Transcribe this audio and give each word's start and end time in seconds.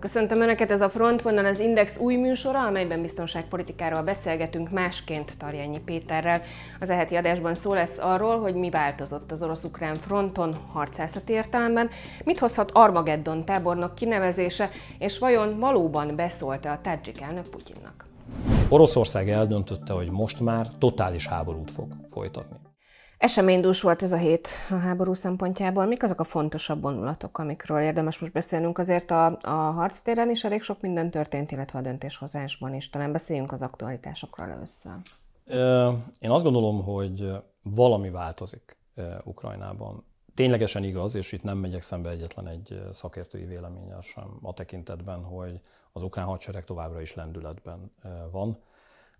Köszöntöm 0.00 0.40
Önöket, 0.40 0.70
ez 0.70 0.80
a 0.80 0.88
Frontvonal 0.88 1.44
az 1.44 1.58
Index 1.58 1.98
új 1.98 2.16
műsora, 2.16 2.66
amelyben 2.66 3.00
biztonságpolitikáról 3.00 4.02
beszélgetünk 4.02 4.70
másként 4.70 5.36
Tarjányi 5.38 5.80
Péterrel. 5.84 6.42
Az 6.80 6.90
eheti 6.90 7.14
adásban 7.14 7.54
szó 7.54 7.72
lesz 7.72 7.98
arról, 7.98 8.40
hogy 8.40 8.54
mi 8.54 8.70
változott 8.70 9.32
az 9.32 9.42
orosz-ukrán 9.42 9.94
fronton 9.94 10.54
harcászati 10.72 11.32
értelemben, 11.32 11.90
mit 12.24 12.38
hozhat 12.38 12.70
Armageddon 12.70 13.44
tábornok 13.44 13.94
kinevezése, 13.94 14.70
és 14.98 15.18
vajon 15.18 15.58
valóban 15.58 16.16
beszólt-e 16.16 16.70
a 16.70 16.80
Tadzsik 16.82 17.20
elnök 17.20 17.48
Putyinnak. 17.48 18.06
Oroszország 18.68 19.30
eldöntötte, 19.30 19.92
hogy 19.92 20.10
most 20.10 20.40
már 20.40 20.66
totális 20.78 21.26
háborút 21.26 21.70
fog 21.70 21.86
folytatni. 22.10 22.56
Eseménydús 23.18 23.80
volt 23.80 24.02
ez 24.02 24.12
a 24.12 24.16
hét 24.16 24.48
a 24.70 24.74
háború 24.74 25.14
szempontjából. 25.14 25.86
Mik 25.86 26.02
azok 26.02 26.20
a 26.20 26.24
fontosabb 26.24 26.82
vonulatok, 26.82 27.38
amikről 27.38 27.80
érdemes 27.80 28.18
most 28.18 28.32
beszélnünk? 28.32 28.78
Azért 28.78 29.10
a, 29.10 29.38
a 29.42 29.50
harctéren 29.50 30.30
is 30.30 30.44
elég 30.44 30.62
sok 30.62 30.80
minden 30.80 31.10
történt, 31.10 31.50
illetve 31.52 31.78
a 31.78 31.82
döntéshozásban 31.82 32.74
is. 32.74 32.90
Talán 32.90 33.12
beszéljünk 33.12 33.52
az 33.52 33.62
aktualitásokról 33.62 34.48
először. 34.48 34.92
Én 36.18 36.30
azt 36.30 36.44
gondolom, 36.44 36.82
hogy 36.82 37.32
valami 37.62 38.10
változik 38.10 38.78
Ukrajnában. 39.24 40.04
Ténylegesen 40.34 40.84
igaz, 40.84 41.14
és 41.14 41.32
itt 41.32 41.42
nem 41.42 41.58
megyek 41.58 41.82
szembe 41.82 42.10
egyetlen 42.10 42.48
egy 42.48 42.80
szakértői 42.92 43.44
véleménnyel 43.44 44.00
sem 44.00 44.38
a 44.42 44.52
tekintetben, 44.52 45.24
hogy 45.24 45.60
az 45.92 46.02
ukrán 46.02 46.26
hadsereg 46.26 46.64
továbbra 46.64 47.00
is 47.00 47.14
lendületben 47.14 47.92
van 48.30 48.58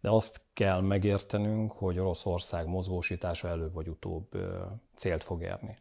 de 0.07 0.13
azt 0.13 0.41
kell 0.53 0.81
megértenünk, 0.81 1.73
hogy 1.73 1.99
Oroszország 1.99 2.67
mozgósítása 2.67 3.49
előbb 3.49 3.75
vagy 3.75 3.89
utóbb 3.89 4.29
célt 4.95 5.23
fog 5.23 5.43
érni. 5.43 5.79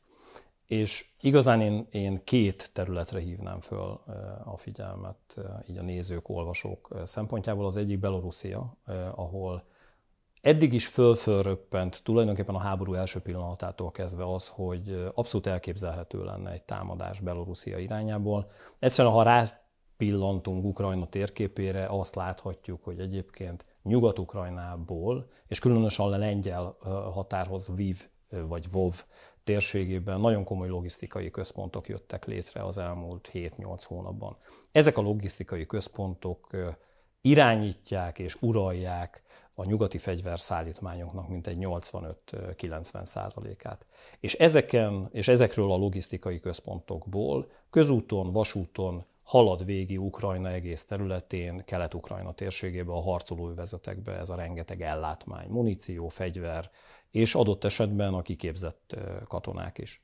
És 0.65 1.05
igazán 1.21 1.61
én, 1.61 1.87
én 1.91 2.23
két 2.23 2.69
területre 2.73 3.19
hívnám 3.19 3.59
föl 3.59 4.01
a 4.45 4.57
figyelmet, 4.57 5.35
így 5.67 5.77
a 5.77 5.81
nézők, 5.81 6.29
olvasók 6.29 7.01
szempontjából. 7.03 7.65
Az 7.65 7.77
egyik 7.77 7.99
Belorusszia, 7.99 8.77
ahol 9.15 9.63
eddig 10.41 10.73
is 10.73 10.87
fölfölröppent 10.87 12.03
tulajdonképpen 12.03 12.55
a 12.55 12.59
háború 12.59 12.93
első 12.93 13.19
pillanatától 13.19 13.91
kezdve 13.91 14.33
az, 14.33 14.47
hogy 14.47 15.11
abszolút 15.13 15.47
elképzelhető 15.47 16.23
lenne 16.23 16.51
egy 16.51 16.63
támadás 16.63 17.19
Belorusszia 17.19 17.77
irányából. 17.77 18.51
Egyszerűen, 18.79 19.13
ha 19.13 19.23
rápillantunk 19.23 20.65
Ukrajna 20.65 21.07
térképére, 21.07 21.85
azt 21.85 22.15
láthatjuk, 22.15 22.83
hogy 22.83 22.99
egyébként 22.99 23.65
Nyugat-Ukrajnából, 23.85 25.27
és 25.47 25.59
különösen 25.59 26.05
a 26.05 26.17
lengyel 26.17 26.77
határhoz 27.13 27.69
Viv 27.75 28.07
vagy 28.47 28.71
Vov 28.71 29.03
térségében 29.43 30.19
nagyon 30.19 30.43
komoly 30.43 30.67
logisztikai 30.67 31.31
központok 31.31 31.87
jöttek 31.87 32.25
létre 32.25 32.63
az 32.63 32.77
elmúlt 32.77 33.29
7-8 33.33 33.83
hónapban. 33.87 34.37
Ezek 34.71 34.97
a 34.97 35.01
logisztikai 35.01 35.65
központok 35.65 36.49
irányítják 37.21 38.19
és 38.19 38.41
uralják 38.41 39.23
a 39.53 39.65
nyugati 39.65 39.97
fegyverszállítmányoknak 39.97 41.27
mintegy 41.27 41.57
85-90 41.59 43.05
százalékát. 43.05 43.85
És 44.19 44.33
ezeken, 44.33 45.09
és 45.11 45.27
ezekről 45.27 45.71
a 45.71 45.77
logisztikai 45.77 46.39
központokból 46.39 47.51
közúton, 47.69 48.31
vasúton, 48.31 49.05
halad 49.25 49.65
végig 49.65 50.01
Ukrajna 50.01 50.49
egész 50.49 50.83
területén, 50.83 51.63
Kelet-Ukrajna 51.65 52.33
térségébe, 52.33 52.91
a 52.91 53.01
harcolóövezetekbe 53.01 54.17
ez 54.17 54.29
a 54.29 54.35
rengeteg 54.35 54.81
ellátmány, 54.81 55.47
muníció, 55.49 56.07
fegyver, 56.07 56.69
és 57.11 57.35
adott 57.35 57.63
esetben 57.63 58.13
a 58.13 58.21
kiképzett 58.21 58.95
katonák 59.27 59.77
is. 59.77 60.01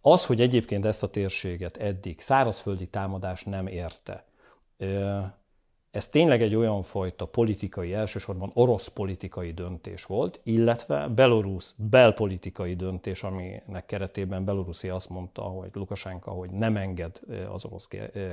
Az, 0.00 0.26
hogy 0.26 0.40
egyébként 0.40 0.84
ezt 0.84 1.02
a 1.02 1.10
térséget 1.10 1.76
eddig 1.76 2.20
szárazföldi 2.20 2.86
támadás 2.86 3.44
nem 3.44 3.66
érte, 3.66 4.24
ez 5.90 6.08
tényleg 6.08 6.42
egy 6.42 6.54
olyan 6.54 6.82
fajta 6.82 7.26
politikai, 7.26 7.92
elsősorban 7.92 8.50
orosz 8.54 8.88
politikai 8.88 9.52
döntés 9.52 10.04
volt, 10.04 10.40
illetve 10.42 11.08
belorusz 11.08 11.74
belpolitikai 11.76 12.74
döntés, 12.74 13.22
aminek 13.22 13.86
keretében 13.86 14.44
Belorusszia 14.44 14.94
azt 14.94 15.08
mondta, 15.08 15.42
hogy 15.42 15.70
Lukasenka, 15.72 16.30
hogy 16.30 16.50
nem 16.50 16.76
enged 16.76 17.20
az 17.52 17.64
orosz 17.64 17.88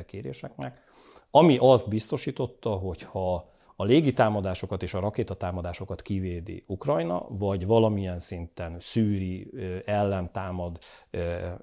kéréseknek, 0.06 0.84
ami 1.32 1.58
azt 1.60 1.88
biztosította, 1.88 2.70
hogy 2.70 3.02
ha 3.02 3.54
a 3.76 3.84
légitámadásokat 3.84 4.84
és 4.84 4.94
a 4.94 5.00
rakétatámadásokat 5.00 6.02
kivédi 6.02 6.64
Ukrajna, 6.68 7.26
vagy 7.30 7.66
valamilyen 7.66 8.20
szinten 8.20 8.80
szűri, 8.80 9.52
ellentámad, 9.86 10.78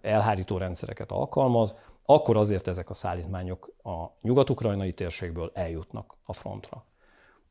elhárító 0.00 0.56
rendszereket 0.56 1.12
alkalmaz, 1.12 1.74
akkor 2.04 2.36
azért 2.36 2.66
ezek 2.66 2.90
a 2.90 2.94
szállítmányok 2.94 3.72
a 3.82 4.04
nyugat-ukrajnai 4.22 4.92
térségből 4.92 5.50
eljutnak 5.54 6.16
a 6.24 6.32
frontra. 6.32 6.84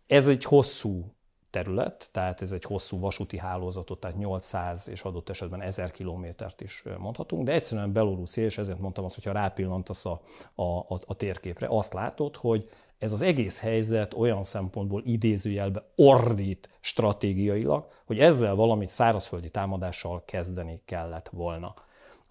Ez 0.07 0.27
egy 0.27 0.43
hosszú 0.43 1.13
terület, 1.49 2.09
tehát 2.11 2.41
ez 2.41 2.51
egy 2.51 2.63
hosszú 2.63 2.99
vasúti 2.99 3.37
hálózatot, 3.37 3.99
tehát 3.99 4.17
800 4.17 4.87
és 4.87 5.01
adott 5.01 5.29
esetben 5.29 5.61
1000 5.61 5.91
kilométert 5.91 6.61
is 6.61 6.83
mondhatunk, 6.97 7.45
de 7.45 7.51
egyszerűen 7.51 7.93
Belorusszia, 7.93 8.43
és 8.43 8.57
ezért 8.57 8.79
mondtam 8.79 9.03
azt, 9.03 9.15
hogyha 9.15 9.31
rápillantasz 9.31 10.05
a, 10.05 10.21
a, 10.55 10.63
a, 10.63 10.99
a 11.05 11.13
térképre, 11.13 11.67
azt 11.69 11.93
látod, 11.93 12.35
hogy 12.35 12.69
ez 12.97 13.11
az 13.11 13.21
egész 13.21 13.59
helyzet 13.59 14.13
olyan 14.13 14.43
szempontból 14.43 15.01
idézőjelbe 15.05 15.83
ordít 15.95 16.69
stratégiailag, 16.79 17.87
hogy 18.05 18.19
ezzel 18.19 18.55
valamit 18.55 18.89
szárazföldi 18.89 19.49
támadással 19.49 20.23
kezdeni 20.25 20.81
kellett 20.85 21.29
volna. 21.29 21.73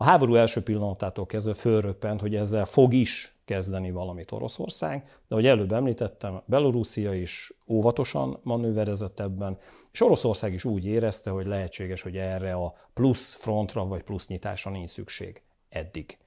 A 0.02 0.04
háború 0.04 0.34
első 0.34 0.62
pillanatától 0.62 1.26
kezdve 1.26 1.54
fölröppent, 1.54 2.20
hogy 2.20 2.34
ezzel 2.34 2.64
fog 2.64 2.94
is 2.94 3.34
kezdeni 3.44 3.90
valamit 3.90 4.32
Oroszország, 4.32 5.02
de 5.04 5.34
ahogy 5.34 5.46
előbb 5.46 5.72
említettem, 5.72 6.42
Belorusszia 6.44 7.14
is 7.14 7.52
óvatosan 7.68 8.38
manőverezett 8.42 9.20
ebben, 9.20 9.58
és 9.92 10.00
Oroszország 10.00 10.52
is 10.52 10.64
úgy 10.64 10.86
érezte, 10.86 11.30
hogy 11.30 11.46
lehetséges, 11.46 12.02
hogy 12.02 12.16
erre 12.16 12.52
a 12.52 12.74
plusz 12.94 13.34
frontra 13.34 13.86
vagy 13.86 14.02
plusz 14.02 14.26
nyitásra 14.26 14.70
nincs 14.70 14.88
szükség 14.88 15.42
eddig. 15.68 16.18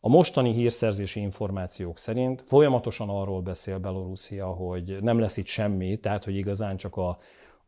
A 0.00 0.08
mostani 0.08 0.52
hírszerzési 0.52 1.20
információk 1.20 1.98
szerint 1.98 2.42
folyamatosan 2.46 3.08
arról 3.08 3.40
beszél 3.40 3.78
Belorusszia, 3.78 4.46
hogy 4.46 4.98
nem 5.00 5.18
lesz 5.18 5.36
itt 5.36 5.46
semmi, 5.46 5.96
tehát 5.96 6.24
hogy 6.24 6.36
igazán 6.36 6.76
csak 6.76 6.96
a 6.96 7.16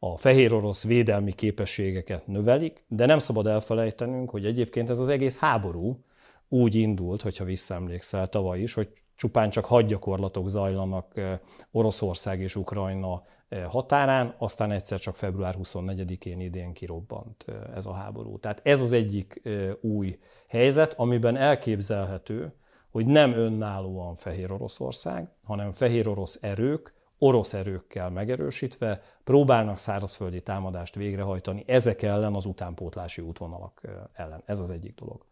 a 0.02 0.16
fehér 0.16 0.54
orosz 0.54 0.84
védelmi 0.84 1.32
képességeket 1.32 2.26
növelik, 2.26 2.84
de 2.88 3.06
nem 3.06 3.18
szabad 3.18 3.46
elfelejtenünk, 3.46 4.30
hogy 4.30 4.44
egyébként 4.44 4.90
ez 4.90 4.98
az 4.98 5.08
egész 5.08 5.38
háború 5.38 6.04
úgy 6.48 6.74
indult, 6.74 7.22
hogyha 7.22 7.44
visszaemlékszel 7.44 8.26
tavaly 8.26 8.60
is, 8.60 8.74
hogy 8.74 8.92
csupán 9.16 9.50
csak 9.50 9.64
hadgyakorlatok 9.64 10.48
zajlanak 10.48 11.20
Oroszország 11.70 12.40
és 12.40 12.56
Ukrajna 12.56 13.22
határán, 13.68 14.34
aztán 14.38 14.70
egyszer 14.70 14.98
csak 14.98 15.16
február 15.16 15.54
24-én 15.62 16.40
idén 16.40 16.72
kirobbant 16.72 17.44
ez 17.74 17.86
a 17.86 17.92
háború. 17.92 18.38
Tehát 18.38 18.60
ez 18.64 18.82
az 18.82 18.92
egyik 18.92 19.42
új 19.80 20.18
helyzet, 20.48 20.94
amiben 20.96 21.36
elképzelhető, 21.36 22.54
hogy 22.90 23.06
nem 23.06 23.32
önállóan 23.32 24.14
Fehér 24.14 24.52
Oroszország, 24.52 25.28
hanem 25.44 25.72
Fehér 25.72 26.08
Orosz 26.08 26.38
erők 26.40 26.94
orosz 27.22 27.54
erőkkel 27.54 28.10
megerősítve 28.10 29.03
próbálnak 29.25 29.78
szárazföldi 29.78 30.42
támadást 30.42 30.94
végrehajtani 30.94 31.64
ezek 31.66 32.03
ellen 32.03 32.34
az 32.34 32.44
utánpótlási 32.44 33.22
útvonalak 33.22 33.81
ellen. 34.12 34.42
Ez 34.47 34.60
az 34.60 34.70
egyik 34.70 34.94
dolog. 34.94 35.25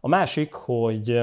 A 0.00 0.08
másik, 0.08 0.52
hogy 0.52 1.22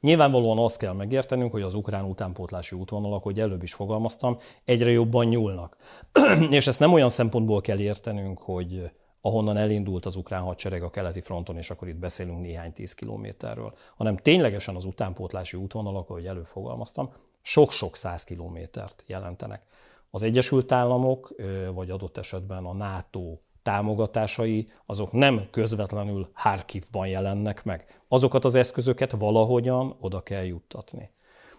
Nyilvánvalóan 0.00 0.58
azt 0.58 0.76
kell 0.76 0.92
megértenünk, 0.92 1.52
hogy 1.52 1.62
az 1.62 1.74
ukrán 1.74 2.04
utánpótlási 2.04 2.76
útvonalak, 2.76 3.22
hogy 3.22 3.40
előbb 3.40 3.62
is 3.62 3.74
fogalmaztam, 3.74 4.36
egyre 4.64 4.90
jobban 4.90 5.26
nyúlnak. 5.26 5.76
és 6.50 6.66
ezt 6.66 6.78
nem 6.78 6.92
olyan 6.92 7.08
szempontból 7.08 7.60
kell 7.60 7.78
értenünk, 7.78 8.38
hogy 8.38 8.90
ahonnan 9.20 9.56
elindult 9.56 10.06
az 10.06 10.16
ukrán 10.16 10.42
hadsereg 10.42 10.82
a 10.82 10.90
keleti 10.90 11.20
fronton, 11.20 11.56
és 11.56 11.70
akkor 11.70 11.88
itt 11.88 11.96
beszélünk 11.96 12.40
néhány 12.40 12.72
tíz 12.72 12.94
kilométerről, 12.94 13.74
hanem 13.96 14.16
ténylegesen 14.16 14.76
az 14.76 14.84
utánpótlási 14.84 15.56
útvonalak, 15.56 16.10
ahogy 16.10 16.26
előbb 16.26 16.46
fogalmaztam, 16.46 17.12
sok-sok 17.42 17.96
száz 17.96 18.24
kilométert 18.24 19.04
jelentenek. 19.06 19.62
Az 20.10 20.22
Egyesült 20.22 20.72
Államok, 20.72 21.34
vagy 21.72 21.90
adott 21.90 22.16
esetben 22.16 22.64
a 22.64 22.72
NATO 22.72 23.38
támogatásai, 23.62 24.68
azok 24.86 25.12
nem 25.12 25.48
közvetlenül 25.50 26.30
Harkivban 26.32 27.06
jelennek 27.06 27.64
meg. 27.64 28.02
Azokat 28.08 28.44
az 28.44 28.54
eszközöket 28.54 29.10
valahogyan 29.10 29.96
oda 30.00 30.22
kell 30.22 30.44
juttatni. 30.44 31.10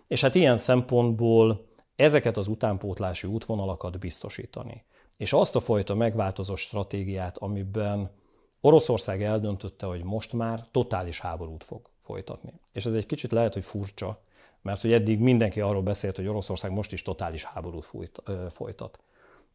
És 0.07 0.21
hát 0.21 0.35
ilyen 0.35 0.57
szempontból 0.57 1.69
ezeket 1.95 2.37
az 2.37 2.47
utánpótlási 2.47 3.27
útvonalakat 3.27 3.99
biztosítani. 3.99 4.85
És 5.17 5.33
azt 5.33 5.55
a 5.55 5.59
fajta 5.59 5.95
megváltozott 5.95 6.57
stratégiát, 6.57 7.37
amiben 7.37 8.11
Oroszország 8.61 9.23
eldöntötte, 9.23 9.85
hogy 9.85 10.03
most 10.03 10.33
már 10.33 10.67
totális 10.71 11.19
háborút 11.19 11.63
fog 11.63 11.89
folytatni. 11.99 12.53
És 12.71 12.85
ez 12.85 12.93
egy 12.93 13.05
kicsit 13.05 13.31
lehet, 13.31 13.53
hogy 13.53 13.63
furcsa, 13.63 14.23
mert 14.61 14.81
hogy 14.81 14.93
eddig 14.93 15.19
mindenki 15.19 15.61
arról 15.61 15.81
beszélt, 15.81 16.15
hogy 16.15 16.27
Oroszország 16.27 16.71
most 16.71 16.91
is 16.91 17.01
totális 17.01 17.43
háborút 17.43 17.87
folytat. 18.49 18.99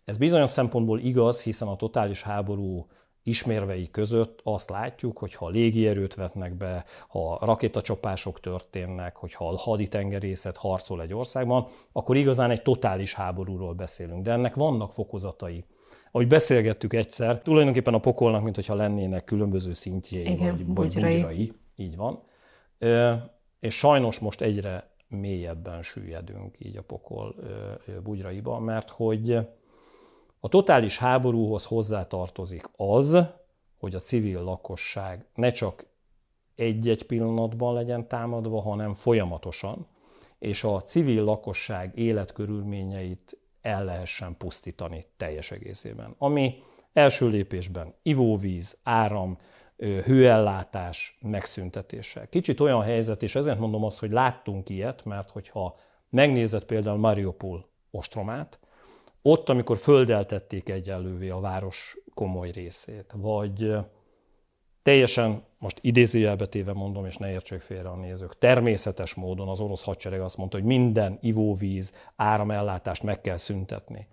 Ez 0.05 0.17
bizonyos 0.17 0.50
szempontból 0.50 0.99
igaz, 0.99 1.43
hiszen 1.43 1.69
a 1.69 1.76
totális 1.76 2.23
háború 2.23 2.87
ismérvei 3.23 3.91
között 3.91 4.41
azt 4.43 4.70
látjuk, 4.70 5.19
hogy 5.19 5.35
ha 5.35 5.49
légierőt 5.49 6.14
vetnek 6.14 6.55
be, 6.55 6.85
ha 7.08 7.38
rakétacsapások 7.41 8.41
történnek, 8.41 9.17
hogyha 9.17 9.49
a 9.49 9.56
haditengerészet 9.56 10.56
harcol 10.56 11.03
egy 11.03 11.14
országban, 11.14 11.67
akkor 11.93 12.17
igazán 12.17 12.50
egy 12.50 12.62
totális 12.62 13.14
háborúról 13.14 13.75
beszélünk. 13.75 14.23
De 14.23 14.32
ennek 14.32 14.55
vannak 14.55 14.93
fokozatai. 14.93 15.64
Ahogy 16.11 16.26
beszélgettük 16.29 16.93
egyszer, 16.93 17.43
tulajdonképpen 17.43 17.94
a 17.94 17.99
pokolnak, 17.99 18.43
mintha 18.43 18.75
lennének 18.75 19.25
különböző 19.25 19.73
szintjei, 19.73 20.31
Igen, 20.31 20.56
vagy, 20.56 20.75
vagy 20.75 20.75
bugyrai. 20.75 21.53
Így 21.76 21.97
van. 21.97 22.23
És 23.61 23.75
sajnos 23.75 24.19
most 24.19 24.41
egyre 24.41 24.94
mélyebben 25.08 25.82
süllyedünk 25.82 26.56
így 26.58 26.76
a 26.76 26.82
pokol 26.82 27.35
bugyraiba, 28.03 28.58
mert 28.58 28.91
hogy 28.91 29.32
a 30.41 30.49
totális 30.49 30.99
háborúhoz 30.99 31.64
hozzátartozik 31.64 32.64
az, 32.76 33.19
hogy 33.79 33.94
a 33.94 34.00
civil 34.00 34.43
lakosság 34.43 35.26
ne 35.35 35.50
csak 35.50 35.87
egy-egy 36.55 37.03
pillanatban 37.03 37.75
legyen 37.75 38.08
támadva, 38.08 38.61
hanem 38.61 38.94
folyamatosan, 38.94 39.87
és 40.38 40.64
a 40.64 40.81
civil 40.81 41.25
lakosság 41.25 41.99
életkörülményeit 41.99 43.38
el 43.61 43.85
lehessen 43.85 44.37
pusztítani 44.37 45.06
teljes 45.17 45.50
egészében. 45.50 46.14
Ami 46.19 46.62
első 46.93 47.29
lépésben 47.29 47.94
ivóvíz, 48.03 48.76
áram, 48.82 49.37
hőellátás 49.76 51.19
megszüntetése. 51.20 52.28
Kicsit 52.28 52.61
olyan 52.61 52.82
helyzet, 52.82 53.23
és 53.23 53.34
ezért 53.34 53.58
mondom 53.58 53.84
azt, 53.84 53.99
hogy 53.99 54.11
láttunk 54.11 54.69
ilyet, 54.69 55.05
mert 55.05 55.31
hogyha 55.31 55.76
megnézed 56.11 56.64
például 56.64 56.99
Mariupol 56.99 57.69
ostromát, 57.90 58.58
ott, 59.23 59.49
amikor 59.49 59.76
földeltették 59.76 60.69
egyenlővé 60.69 61.28
a 61.28 61.40
város 61.40 61.99
komoly 62.14 62.50
részét, 62.50 63.14
vagy 63.17 63.76
teljesen, 64.82 65.43
most 65.58 65.79
idézőjelbe 65.81 66.46
téve 66.46 66.72
mondom, 66.72 67.06
és 67.06 67.17
ne 67.17 67.31
értsék 67.31 67.61
félre 67.61 67.88
a 67.88 67.96
nézők, 67.96 68.38
természetes 68.38 69.14
módon 69.14 69.49
az 69.49 69.61
orosz 69.61 69.82
hadsereg 69.82 70.20
azt 70.20 70.37
mondta, 70.37 70.56
hogy 70.56 70.67
minden 70.67 71.19
ivóvíz, 71.20 71.93
áramellátást 72.17 73.02
meg 73.02 73.20
kell 73.20 73.37
szüntetni. 73.37 74.08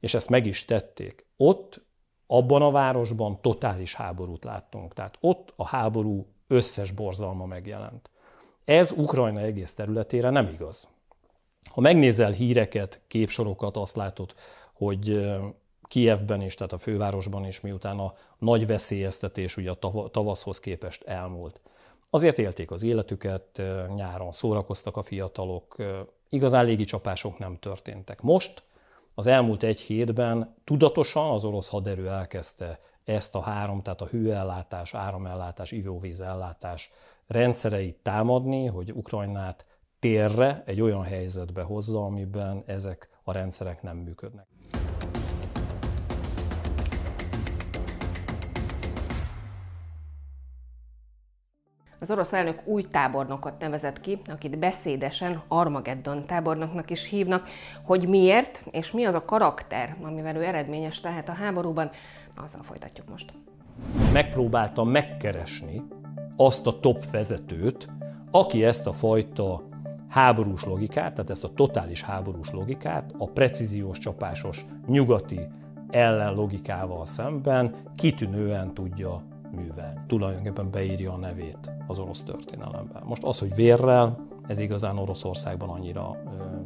És 0.00 0.14
ezt 0.14 0.28
meg 0.28 0.46
is 0.46 0.64
tették. 0.64 1.26
Ott, 1.36 1.85
abban 2.26 2.62
a 2.62 2.70
városban 2.70 3.40
totális 3.40 3.94
háborút 3.94 4.44
láttunk. 4.44 4.94
Tehát 4.94 5.16
ott 5.20 5.52
a 5.56 5.66
háború 5.66 6.26
összes 6.46 6.90
borzalma 6.90 7.46
megjelent. 7.46 8.10
Ez 8.64 8.90
Ukrajna 8.90 9.40
egész 9.40 9.74
területére 9.74 10.30
nem 10.30 10.48
igaz. 10.48 10.88
Ha 11.70 11.80
megnézel 11.80 12.30
híreket, 12.30 13.00
képsorokat, 13.06 13.76
azt 13.76 13.96
látod, 13.96 14.34
hogy 14.72 15.30
Kievben 15.88 16.42
is, 16.42 16.54
tehát 16.54 16.72
a 16.72 16.78
fővárosban 16.78 17.46
is, 17.46 17.60
miután 17.60 17.98
a 17.98 18.14
nagy 18.38 18.66
veszélyeztetés 18.66 19.56
ugye 19.56 19.70
a 19.70 20.08
tavaszhoz 20.10 20.60
képest 20.60 21.02
elmúlt. 21.02 21.60
Azért 22.10 22.38
élték 22.38 22.70
az 22.70 22.82
életüket, 22.82 23.62
nyáron 23.94 24.32
szórakoztak 24.32 24.96
a 24.96 25.02
fiatalok, 25.02 25.76
igazán 26.28 26.64
légi 26.64 26.84
csapások 26.84 27.38
nem 27.38 27.58
történtek. 27.58 28.22
Most, 28.22 28.62
az 29.18 29.26
elmúlt 29.26 29.62
egy 29.62 29.80
hétben 29.80 30.54
tudatosan 30.64 31.30
az 31.30 31.44
orosz 31.44 31.68
haderő 31.68 32.08
elkezdte 32.08 32.80
ezt 33.04 33.34
a 33.34 33.40
három, 33.40 33.82
tehát 33.82 34.00
a 34.00 34.06
hőellátás, 34.06 34.94
áramellátás, 34.94 35.72
ivóvízellátás 35.72 36.90
rendszereit 37.26 37.96
támadni, 37.96 38.66
hogy 38.66 38.92
Ukrajnát 38.92 39.66
térre, 39.98 40.62
egy 40.66 40.80
olyan 40.80 41.02
helyzetbe 41.02 41.62
hozza, 41.62 42.04
amiben 42.04 42.62
ezek 42.66 43.08
a 43.24 43.32
rendszerek 43.32 43.82
nem 43.82 43.96
működnek. 43.96 44.46
Az 52.00 52.10
orosz 52.10 52.32
elnök 52.32 52.60
új 52.64 52.82
tábornokot 52.82 53.58
nevezett 53.58 54.00
ki, 54.00 54.20
akit 54.26 54.58
beszédesen 54.58 55.42
Armageddon 55.48 56.24
tábornoknak 56.26 56.90
is 56.90 57.08
hívnak. 57.08 57.48
Hogy 57.82 58.08
miért, 58.08 58.62
és 58.70 58.92
mi 58.92 59.04
az 59.04 59.14
a 59.14 59.24
karakter, 59.24 59.96
amivel 60.02 60.36
ő 60.36 60.44
eredményes 60.44 61.00
lehet 61.02 61.28
a 61.28 61.32
háborúban, 61.32 61.90
azzal 62.36 62.62
folytatjuk 62.62 63.08
most. 63.08 63.32
Megpróbáltam 64.12 64.88
megkeresni 64.88 65.82
azt 66.36 66.66
a 66.66 66.80
top 66.80 67.10
vezetőt, 67.10 67.88
aki 68.30 68.64
ezt 68.64 68.86
a 68.86 68.92
fajta 68.92 69.62
háborús 70.08 70.64
logikát, 70.64 71.14
tehát 71.14 71.30
ezt 71.30 71.44
a 71.44 71.52
totális 71.52 72.02
háborús 72.02 72.50
logikát 72.50 73.14
a 73.18 73.26
precíziós 73.26 73.98
csapásos 73.98 74.66
nyugati 74.86 75.40
ellen 75.90 76.34
logikával 76.34 77.06
szemben 77.06 77.74
kitűnően 77.94 78.74
tudja 78.74 79.20
művelni. 79.56 80.00
Tulajdonképpen 80.06 80.70
beírja 80.70 81.12
a 81.12 81.16
nevét 81.16 81.70
az 81.86 81.98
orosz 81.98 82.22
történelemben. 82.22 83.02
Most 83.04 83.24
az, 83.24 83.38
hogy 83.38 83.54
vérrel, 83.54 84.26
ez 84.46 84.58
igazán 84.58 84.98
Oroszországban 84.98 85.68
annyira 85.68 86.16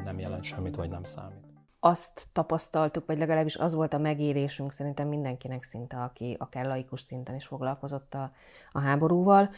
nem 0.04 0.18
jelent 0.18 0.42
semmit, 0.42 0.76
vagy 0.76 0.90
nem 0.90 1.04
számít. 1.04 1.48
Azt 1.80 2.28
tapasztaltuk, 2.32 3.06
vagy 3.06 3.18
legalábbis 3.18 3.56
az 3.56 3.74
volt 3.74 3.94
a 3.94 3.98
megélésünk 3.98 4.72
szerintem 4.72 5.08
mindenkinek 5.08 5.62
szinte, 5.62 5.96
aki 5.96 6.36
akár 6.38 6.66
laikus 6.66 7.00
szinten 7.00 7.34
is 7.34 7.46
foglalkozott 7.46 8.14
a, 8.14 8.32
a 8.72 8.80
háborúval, 8.80 9.50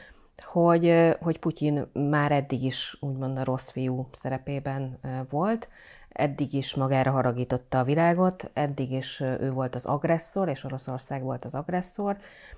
hogy, 0.44 1.14
hogy 1.20 1.38
Putyin 1.38 1.86
már 1.92 2.32
eddig 2.32 2.62
is 2.62 2.96
úgymond 3.00 3.38
a 3.38 3.44
rossz 3.44 3.70
fiú 3.70 4.08
szerepében 4.12 4.98
volt, 5.30 5.68
eddig 6.12 6.52
is 6.52 6.74
magára 6.74 7.10
haragította 7.10 7.78
a 7.78 7.84
világot, 7.84 8.50
eddig 8.52 8.92
is 8.92 9.20
ő 9.20 9.50
volt 9.50 9.74
az 9.74 9.86
agresszor, 9.86 10.48
és 10.48 10.64
Oroszország 10.64 11.22
volt 11.22 11.44
az 11.44 11.54
agresszor, 11.54 12.16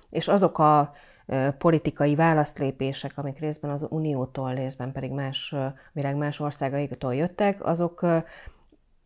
és 0.09 0.27
azok 0.27 0.59
a 0.59 0.93
politikai 1.57 2.15
választlépések, 2.15 3.17
amik 3.17 3.39
részben 3.39 3.71
az 3.71 3.85
Uniótól, 3.89 4.53
részben 4.53 4.91
pedig 4.91 5.11
más 5.11 5.55
világ 5.91 6.15
más 6.15 6.39
országaitól 6.39 7.15
jöttek, 7.15 7.65
azok 7.65 8.05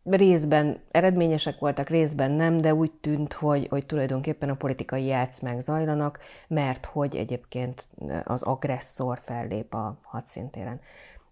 részben 0.04 0.80
eredményesek 0.90 1.58
voltak, 1.58 1.88
részben 1.88 2.30
nem, 2.30 2.56
de 2.56 2.74
úgy 2.74 2.92
tűnt, 2.92 3.32
hogy, 3.32 3.66
hogy 3.70 3.86
tulajdonképpen 3.86 4.48
a 4.48 4.54
politikai 4.54 5.04
játszmák 5.04 5.60
zajlanak, 5.60 6.18
mert 6.48 6.84
hogy 6.84 7.16
egyébként 7.16 7.88
az 8.24 8.42
agresszor 8.42 9.20
fellép 9.22 9.74
a 9.74 9.98
hadszintéren. 10.02 10.80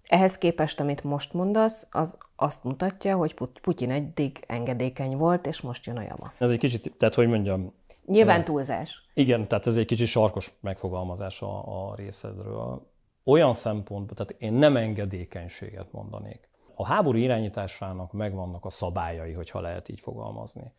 Ehhez 0.08 0.38
képest, 0.38 0.80
amit 0.80 1.04
most 1.04 1.32
mondasz, 1.32 1.86
az 1.90 2.18
azt 2.36 2.64
mutatja, 2.64 3.16
hogy 3.16 3.34
Putyin 3.62 3.90
eddig 3.90 4.44
engedékeny 4.46 5.16
volt, 5.16 5.46
és 5.46 5.60
most 5.60 5.86
jön 5.86 5.96
a 5.96 6.02
jama. 6.02 6.32
Ez 6.38 6.50
egy 6.50 6.58
kicsit, 6.58 6.92
tehát 6.96 7.14
hogy 7.14 7.28
mondjam... 7.28 7.72
Nyilván 8.06 8.44
túlzás. 8.44 9.08
Igen, 9.14 9.48
tehát 9.48 9.66
ez 9.66 9.76
egy 9.76 9.86
kicsit 9.86 10.06
sarkos 10.06 10.52
megfogalmazás 10.60 11.42
a, 11.42 11.88
a 11.88 11.94
részedről. 11.94 12.86
Olyan 13.24 13.54
szempontból, 13.54 14.16
tehát 14.16 14.42
én 14.42 14.52
nem 14.52 14.76
engedékenységet 14.76 15.92
mondanék. 15.92 16.48
A 16.74 16.86
háború 16.86 17.18
irányításának 17.18 18.12
megvannak 18.12 18.64
a 18.64 18.70
szabályai, 18.70 19.32
hogyha 19.32 19.60
lehet 19.60 19.88
így 19.88 20.00
fogalmazni. 20.00 20.72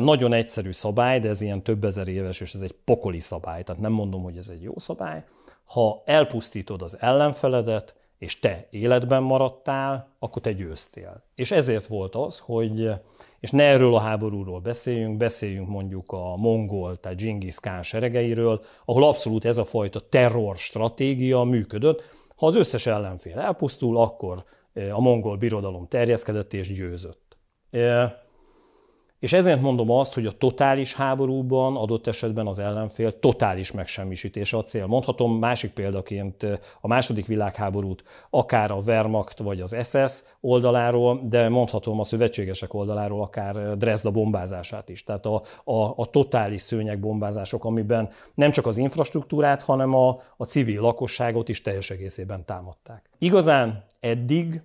Nagyon 0.00 0.32
egyszerű 0.32 0.70
szabály, 0.70 1.20
de 1.20 1.28
ez 1.28 1.40
ilyen 1.40 1.62
több 1.62 1.84
ezer 1.84 2.08
éves, 2.08 2.40
és 2.40 2.54
ez 2.54 2.60
egy 2.60 2.74
pokoli 2.84 3.20
szabály, 3.20 3.62
tehát 3.62 3.82
nem 3.82 3.92
mondom, 3.92 4.22
hogy 4.22 4.36
ez 4.36 4.48
egy 4.48 4.62
jó 4.62 4.78
szabály. 4.78 5.24
Ha 5.64 6.02
elpusztítod 6.04 6.82
az 6.82 7.00
ellenfeledet, 7.00 7.99
és 8.20 8.38
te 8.38 8.66
életben 8.70 9.22
maradtál, 9.22 10.08
akkor 10.18 10.42
te 10.42 10.52
győztél. 10.52 11.22
És 11.34 11.50
ezért 11.50 11.86
volt 11.86 12.14
az, 12.14 12.38
hogy, 12.38 12.90
és 13.40 13.50
ne 13.50 13.62
erről 13.62 13.94
a 13.94 14.00
háborúról 14.00 14.60
beszéljünk, 14.60 15.16
beszéljünk 15.16 15.68
mondjuk 15.68 16.12
a 16.12 16.36
mongol, 16.36 16.96
tehát 16.96 17.18
Genghis 17.18 17.60
Khan 17.60 17.82
seregeiről, 17.82 18.62
ahol 18.84 19.04
abszolút 19.04 19.44
ez 19.44 19.56
a 19.56 19.64
fajta 19.64 20.00
terror 20.00 20.56
stratégia 20.56 21.42
működött. 21.42 22.02
Ha 22.36 22.46
az 22.46 22.56
összes 22.56 22.86
ellenfél 22.86 23.38
elpusztul, 23.38 23.98
akkor 23.98 24.44
a 24.92 25.00
mongol 25.00 25.36
birodalom 25.36 25.88
terjeszkedett 25.88 26.52
és 26.52 26.72
győzött. 26.72 27.36
És 29.20 29.32
ezért 29.32 29.60
mondom 29.60 29.90
azt, 29.90 30.14
hogy 30.14 30.26
a 30.26 30.32
totális 30.32 30.94
háborúban 30.94 31.76
adott 31.76 32.06
esetben 32.06 32.46
az 32.46 32.58
ellenfél 32.58 33.18
totális 33.18 33.72
megsemmisítése 33.72 34.56
a 34.56 34.62
cél. 34.62 34.86
Mondhatom 34.86 35.38
másik 35.38 35.70
példaként 35.70 36.46
a 36.80 36.88
második 36.88 37.26
világháborút 37.26 38.02
akár 38.30 38.70
a 38.70 38.76
Wehrmacht 38.86 39.38
vagy 39.38 39.60
az 39.60 39.76
SS 39.82 40.22
oldaláról, 40.40 41.20
de 41.24 41.48
mondhatom 41.48 42.00
a 42.00 42.04
szövetségesek 42.04 42.74
oldaláról 42.74 43.22
akár 43.22 43.76
Dresda 43.76 44.10
bombázását 44.10 44.88
is. 44.88 45.04
Tehát 45.04 45.26
a, 45.26 45.42
a, 45.64 45.92
a 45.96 46.06
totális 46.10 46.60
szőnyegbombázások, 46.60 47.64
amiben 47.64 48.08
nem 48.34 48.50
csak 48.50 48.66
az 48.66 48.76
infrastruktúrát, 48.76 49.62
hanem 49.62 49.94
a, 49.94 50.20
a 50.36 50.44
civil 50.44 50.80
lakosságot 50.80 51.48
is 51.48 51.62
teljes 51.62 51.90
egészében 51.90 52.44
támadták. 52.44 53.10
Igazán 53.18 53.84
eddig 54.00 54.62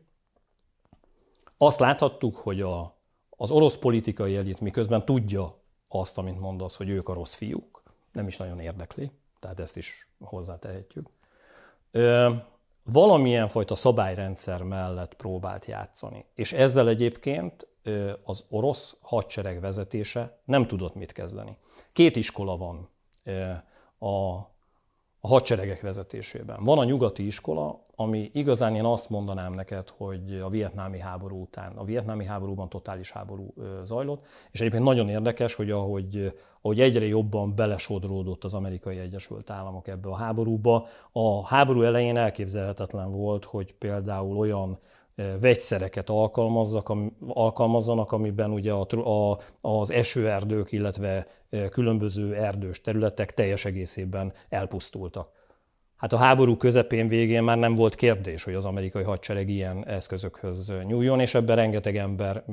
azt 1.57 1.79
láthattuk, 1.79 2.35
hogy 2.35 2.61
a 2.61 2.94
az 3.37 3.51
orosz 3.51 3.77
politikai 3.77 4.37
elit 4.37 4.59
miközben 4.59 5.05
tudja 5.05 5.55
azt, 5.87 6.17
amit 6.17 6.39
mondasz, 6.39 6.75
hogy 6.75 6.89
ők 6.89 7.09
a 7.09 7.13
rossz 7.13 7.33
fiúk, 7.33 7.83
nem 8.11 8.27
is 8.27 8.37
nagyon 8.37 8.59
érdekli, 8.59 9.11
tehát 9.39 9.59
ezt 9.59 9.77
is 9.77 10.09
hozzátehetjük. 10.19 11.09
Valamilyen 12.83 13.47
fajta 13.47 13.75
szabályrendszer 13.75 14.61
mellett 14.63 15.13
próbált 15.13 15.65
játszani. 15.65 16.25
És 16.35 16.53
ezzel 16.53 16.87
egyébként 16.87 17.67
az 18.23 18.45
orosz 18.49 18.97
hadsereg 19.01 19.59
vezetése 19.59 20.39
nem 20.45 20.67
tudott 20.67 20.95
mit 20.95 21.11
kezdeni. 21.11 21.57
Két 21.93 22.15
iskola 22.15 22.57
van 22.57 22.89
a, 23.99 24.39
a 25.25 25.27
hadseregek 25.27 25.81
vezetésében. 25.81 26.63
Van 26.63 26.77
a 26.77 26.83
nyugati 26.83 27.25
iskola, 27.25 27.79
ami 27.95 28.29
igazán 28.33 28.75
én 28.75 28.83
azt 28.83 29.09
mondanám 29.09 29.53
neked, 29.53 29.89
hogy 29.97 30.39
a 30.43 30.49
vietnámi 30.49 30.99
háború 30.99 31.41
után, 31.41 31.71
a 31.75 31.83
vietnámi 31.83 32.25
háborúban 32.25 32.69
totális 32.69 33.11
háború 33.11 33.53
zajlott, 33.83 34.25
és 34.51 34.59
egyébként 34.59 34.83
nagyon 34.83 35.09
érdekes, 35.09 35.53
hogy 35.53 35.71
ahogy, 35.71 36.33
ahogy 36.61 36.79
egyre 36.79 37.05
jobban 37.05 37.55
belesodródott 37.55 38.43
az 38.43 38.53
amerikai 38.53 38.97
Egyesült 38.97 39.49
Államok 39.49 39.87
ebbe 39.87 40.09
a 40.09 40.15
háborúba, 40.15 40.87
a 41.11 41.45
háború 41.47 41.81
elején 41.81 42.17
elképzelhetetlen 42.17 43.11
volt, 43.11 43.45
hogy 43.45 43.73
például 43.73 44.37
olyan 44.37 44.79
vegyszereket 45.39 46.09
alkalmazzak, 46.09 46.93
alkalmazzanak, 47.27 48.11
amiben 48.11 48.51
ugye 48.51 48.71
a, 48.71 48.87
a, 49.09 49.39
az 49.61 49.91
esőerdők, 49.91 50.71
illetve 50.71 51.27
különböző 51.69 52.35
erdős 52.35 52.81
területek 52.81 53.33
teljes 53.33 53.65
egészében 53.65 54.33
elpusztultak. 54.49 55.29
Hát 55.95 56.13
a 56.13 56.17
háború 56.17 56.57
közepén 56.57 57.07
végén 57.07 57.43
már 57.43 57.57
nem 57.57 57.75
volt 57.75 57.95
kérdés, 57.95 58.43
hogy 58.43 58.53
az 58.53 58.65
amerikai 58.65 59.03
hadsereg 59.03 59.49
ilyen 59.49 59.87
eszközökhöz 59.87 60.73
nyúljon, 60.83 61.19
és 61.19 61.35
ebben 61.35 61.55
rengeteg 61.55 61.97
ember 61.97 62.43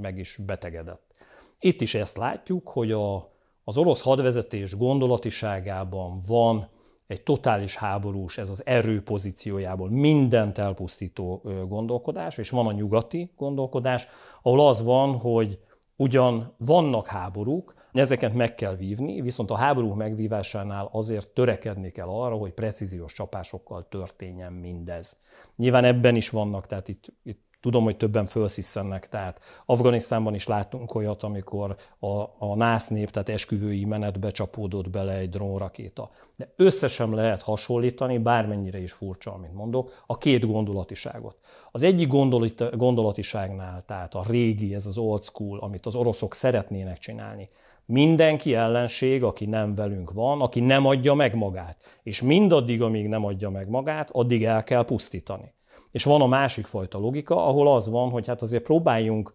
meg 0.00 0.18
is 0.18 0.38
betegedett. 0.46 1.14
Itt 1.60 1.80
is 1.80 1.94
ezt 1.94 2.16
látjuk, 2.16 2.68
hogy 2.68 2.92
a, 2.92 3.32
az 3.64 3.76
orosz 3.76 4.02
hadvezetés 4.02 4.76
gondolatiságában 4.76 6.20
van 6.26 6.68
egy 7.12 7.22
totális 7.22 7.76
háborús, 7.76 8.38
ez 8.38 8.50
az 8.50 8.66
erő 8.66 9.02
pozíciójából 9.02 9.90
mindent 9.90 10.58
elpusztító 10.58 11.42
gondolkodás, 11.68 12.38
és 12.38 12.50
van 12.50 12.66
a 12.66 12.72
nyugati 12.72 13.32
gondolkodás, 13.36 14.06
ahol 14.42 14.66
az 14.66 14.82
van, 14.82 15.18
hogy 15.18 15.58
ugyan 15.96 16.54
vannak 16.58 17.06
háborúk, 17.06 17.74
ezeket 17.92 18.34
meg 18.34 18.54
kell 18.54 18.76
vívni, 18.76 19.20
viszont 19.20 19.50
a 19.50 19.56
háború 19.56 19.92
megvívásánál 19.94 20.88
azért 20.92 21.28
törekedni 21.28 21.90
kell 21.90 22.08
arra, 22.08 22.34
hogy 22.34 22.52
precíziós 22.52 23.12
csapásokkal 23.12 23.86
történjen 23.88 24.52
mindez. 24.52 25.16
Nyilván 25.56 25.84
ebben 25.84 26.16
is 26.16 26.30
vannak, 26.30 26.66
tehát 26.66 26.88
itt, 26.88 27.04
itt 27.22 27.51
Tudom, 27.62 27.84
hogy 27.84 27.96
többen 27.96 28.26
felszisszennek, 28.26 29.08
tehát 29.08 29.40
Afganisztánban 29.66 30.34
is 30.34 30.46
láttunk 30.46 30.94
olyat, 30.94 31.22
amikor 31.22 31.76
a, 31.98 32.06
a 32.38 32.54
nász 32.56 32.88
nép, 32.88 33.10
tehát 33.10 33.28
esküvői 33.28 33.84
menetbe 33.84 34.30
csapódott 34.30 34.90
bele 34.90 35.16
egy 35.16 35.30
drónrakéta. 35.30 36.10
De 36.36 36.52
összesen 36.56 37.10
lehet 37.10 37.42
hasonlítani, 37.42 38.18
bármennyire 38.18 38.78
is 38.78 38.92
furcsa, 38.92 39.32
amit 39.32 39.54
mondok, 39.54 40.02
a 40.06 40.18
két 40.18 40.46
gondolatiságot. 40.46 41.36
Az 41.70 41.82
egyik 41.82 42.08
gondolatiságnál, 42.76 43.84
tehát 43.86 44.14
a 44.14 44.24
régi, 44.28 44.74
ez 44.74 44.86
az 44.86 44.98
old 44.98 45.22
school, 45.22 45.58
amit 45.58 45.86
az 45.86 45.94
oroszok 45.94 46.34
szeretnének 46.34 46.98
csinálni, 46.98 47.48
mindenki 47.86 48.54
ellenség, 48.54 49.22
aki 49.22 49.46
nem 49.46 49.74
velünk 49.74 50.12
van, 50.12 50.40
aki 50.40 50.60
nem 50.60 50.86
adja 50.86 51.14
meg 51.14 51.34
magát. 51.34 52.00
És 52.02 52.22
mindaddig, 52.22 52.82
amíg 52.82 53.08
nem 53.08 53.24
adja 53.24 53.50
meg 53.50 53.68
magát, 53.68 54.10
addig 54.10 54.44
el 54.44 54.64
kell 54.64 54.84
pusztítani. 54.84 55.54
És 55.92 56.04
van 56.04 56.20
a 56.20 56.26
másik 56.26 56.66
fajta 56.66 56.98
logika, 56.98 57.46
ahol 57.46 57.68
az 57.68 57.88
van, 57.88 58.10
hogy 58.10 58.26
hát 58.26 58.42
azért 58.42 58.62
próbáljunk 58.62 59.32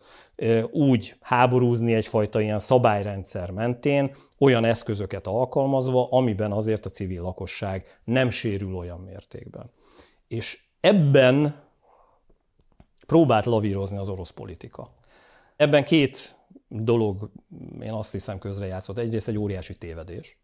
úgy 0.72 1.16
háborúzni 1.22 1.94
egyfajta 1.94 2.42
ilyen 2.42 2.60
szabályrendszer 2.60 3.52
mentén, 3.52 4.12
olyan 4.40 4.66
eszközöket 4.66 5.28
alkalmazva, 5.28 6.08
amiben 6.10 6.52
azért 6.52 6.86
a 6.86 6.90
civil 6.90 7.22
lakosság 7.22 8.00
nem 8.04 8.30
sérül 8.30 8.76
olyan 8.76 9.00
mértékben. 9.00 9.72
És 10.28 10.60
ebben 10.80 11.64
próbált 13.06 13.46
lavírozni 13.46 13.98
az 13.98 14.10
orosz 14.10 14.30
politika. 14.30 14.94
Ebben 15.56 15.84
két 15.84 16.36
dolog, 16.68 17.32
én 17.82 17.92
azt 17.92 18.12
hiszem, 18.12 18.40
közrejátszott. 18.40 18.98
Egyrészt 18.98 19.28
egy 19.28 19.38
óriási 19.38 19.78
tévedés, 19.78 20.42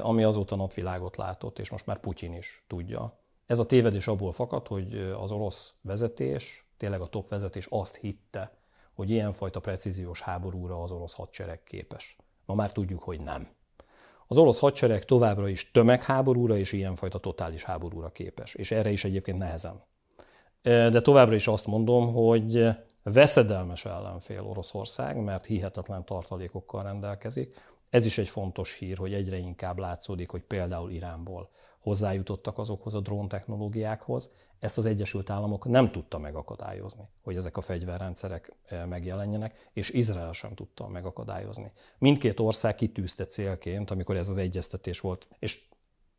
ami 0.00 0.22
azóta 0.22 0.56
napvilágot 0.56 1.16
látott, 1.16 1.58
és 1.58 1.70
most 1.70 1.86
már 1.86 2.00
Putyin 2.00 2.34
is 2.34 2.64
tudja, 2.66 3.20
ez 3.52 3.58
a 3.58 3.66
tévedés 3.66 4.06
abból 4.06 4.32
fakad, 4.32 4.66
hogy 4.66 5.14
az 5.20 5.32
orosz 5.32 5.74
vezetés, 5.80 6.66
tényleg 6.76 7.00
a 7.00 7.06
top 7.06 7.28
vezetés 7.28 7.66
azt 7.70 7.96
hitte, 7.96 8.52
hogy 8.94 9.10
ilyenfajta 9.10 9.60
precíziós 9.60 10.20
háborúra 10.20 10.82
az 10.82 10.90
orosz 10.90 11.12
hadsereg 11.12 11.62
képes. 11.62 12.16
Ma 12.46 12.54
már 12.54 12.72
tudjuk, 12.72 13.02
hogy 13.02 13.20
nem. 13.20 13.48
Az 14.26 14.38
orosz 14.38 14.58
hadsereg 14.58 15.04
továbbra 15.04 15.48
is 15.48 15.70
tömegháborúra 15.70 16.56
és 16.56 16.72
ilyenfajta 16.72 17.18
totális 17.18 17.64
háborúra 17.64 18.08
képes, 18.08 18.54
és 18.54 18.70
erre 18.70 18.90
is 18.90 19.04
egyébként 19.04 19.38
nehezen. 19.38 19.80
De 20.62 21.00
továbbra 21.00 21.34
is 21.34 21.48
azt 21.48 21.66
mondom, 21.66 22.12
hogy 22.12 22.68
veszedelmes 23.02 23.84
ellenfél 23.84 24.42
Oroszország, 24.42 25.16
mert 25.16 25.46
hihetetlen 25.46 26.04
tartalékokkal 26.04 26.82
rendelkezik. 26.82 27.56
Ez 27.90 28.06
is 28.06 28.18
egy 28.18 28.28
fontos 28.28 28.74
hír, 28.74 28.98
hogy 28.98 29.14
egyre 29.14 29.36
inkább 29.36 29.78
látszódik, 29.78 30.30
hogy 30.30 30.42
például 30.42 30.90
Iránból 30.90 31.50
hozzájutottak 31.82 32.58
azokhoz 32.58 32.94
a 32.94 33.00
drón 33.00 33.28
technológiákhoz, 33.28 34.30
ezt 34.58 34.78
az 34.78 34.84
Egyesült 34.84 35.30
Államok 35.30 35.64
nem 35.64 35.90
tudta 35.90 36.18
megakadályozni, 36.18 37.08
hogy 37.22 37.36
ezek 37.36 37.56
a 37.56 37.60
fegyverrendszerek 37.60 38.52
eh, 38.64 38.86
megjelenjenek, 38.86 39.70
és 39.72 39.90
Izrael 39.90 40.32
sem 40.32 40.54
tudta 40.54 40.88
megakadályozni. 40.88 41.72
Mindkét 41.98 42.40
ország 42.40 42.74
kitűzte 42.74 43.24
célként, 43.24 43.90
amikor 43.90 44.16
ez 44.16 44.28
az 44.28 44.36
egyeztetés 44.36 45.00
volt, 45.00 45.26
és 45.38 45.62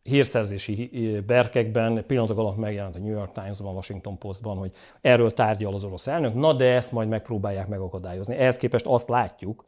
hírszerzési 0.01 0.89
eh, 0.93 1.21
berkekben 1.21 2.05
pillanatok 2.05 2.37
alatt 2.37 2.57
megjelent 2.57 2.95
a 2.95 2.99
New 2.99 3.11
York 3.11 3.31
Times-ban, 3.31 3.75
Washington 3.75 4.17
Postban, 4.17 4.57
hogy 4.57 4.71
erről 5.01 5.33
tárgyal 5.33 5.73
az 5.73 5.83
orosz 5.83 6.07
elnök, 6.07 6.33
na 6.33 6.53
de 6.53 6.73
ezt 6.73 6.91
majd 6.91 7.07
megpróbálják 7.07 7.67
megakadályozni. 7.67 8.35
Ehhez 8.35 8.57
képest 8.57 8.85
azt 8.85 9.09
látjuk, 9.09 9.65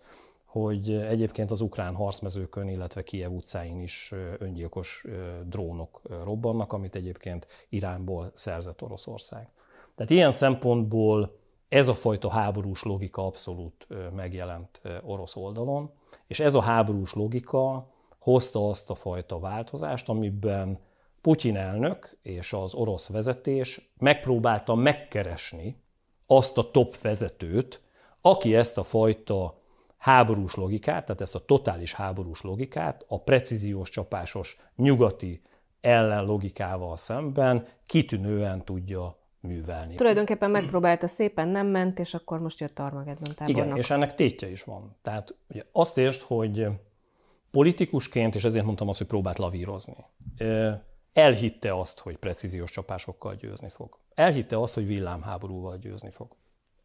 hogy 0.62 0.94
egyébként 0.94 1.52
az 1.52 1.62
ukrán 1.62 1.96
harcmezőkön, 1.96 2.68
illetve 2.68 3.04
Kiev 3.04 3.32
utcáin 3.32 3.82
is 3.82 4.14
öngyilkos 4.38 5.06
drónok 5.46 6.02
robbannak, 6.24 6.74
amit 6.74 6.96
egyébként 6.96 7.48
Iránból 7.70 8.32
szerzett 8.34 8.82
Oroszország. 8.82 9.50
Tehát 9.96 10.12
ilyen 10.12 10.32
szempontból 10.32 11.38
ez 11.70 11.88
a 11.88 11.94
fajta 11.94 12.30
háborús 12.30 12.84
logika 12.84 13.26
abszolút 13.26 13.88
megjelent 14.16 14.82
orosz 15.04 15.36
oldalon, 15.36 15.92
és 16.28 16.40
ez 16.40 16.56
a 16.56 16.62
háborús 16.62 17.14
logika 17.14 17.92
hozta 18.20 18.70
azt 18.70 18.90
a 18.90 18.96
fajta 18.96 19.40
változást, 19.40 20.10
amiben 20.10 20.80
Putyin 21.22 21.58
elnök 21.58 22.18
és 22.22 22.54
az 22.54 22.74
orosz 22.74 23.10
vezetés 23.10 23.92
megpróbálta 23.98 24.76
megkeresni 24.76 25.82
azt 26.28 26.58
a 26.58 26.72
top 26.72 26.98
vezetőt, 26.98 27.82
aki 28.22 28.56
ezt 28.56 28.78
a 28.78 28.84
fajta 28.84 29.64
háborús 30.06 30.56
logikát, 30.56 31.06
tehát 31.06 31.22
ezt 31.22 31.36
a 31.36 31.46
totális 31.46 31.94
háborús 31.94 32.42
logikát 32.42 33.06
a 33.08 33.20
precíziós 33.20 33.90
csapásos 33.90 34.58
nyugati 34.76 35.42
ellenlogikával 35.82 36.98
szemben 36.98 37.68
kitűnően 37.86 38.66
tudja 38.66 39.18
művelni. 39.40 39.96
Tulajdonképpen 39.96 40.52
megpróbálta 40.52 41.08
szépen, 41.08 41.48
nem 41.48 41.68
ment, 41.68 42.00
és 42.00 42.14
akkor 42.14 42.40
most 42.40 42.60
jött 42.60 42.80
Armageddon 42.80 43.36
tábornok. 43.36 43.66
Igen, 43.66 43.78
és 43.78 43.90
ennek 43.90 44.16
tétje 44.16 44.50
is 44.50 44.64
van. 44.64 44.96
Tehát 45.02 45.36
ugye 45.50 45.64
azt 45.72 45.98
értsd, 45.98 46.22
hogy 46.22 46.68
politikusként, 47.52 48.36
és 48.36 48.44
ezért 48.44 48.66
mondtam 48.66 48.88
azt, 48.88 48.98
hogy 48.98 49.08
próbált 49.08 49.38
lavírozni, 49.38 49.96
elhitte 51.14 51.80
azt, 51.80 52.00
hogy 52.00 52.18
precíziós 52.18 52.72
csapásokkal 52.72 53.36
győzni 53.36 53.70
fog. 53.70 53.98
Elhitte 54.16 54.60
azt, 54.60 54.74
hogy 54.74 54.88
villámháborúval 54.88 55.78
győzni 55.78 56.12
fog. 56.12 56.36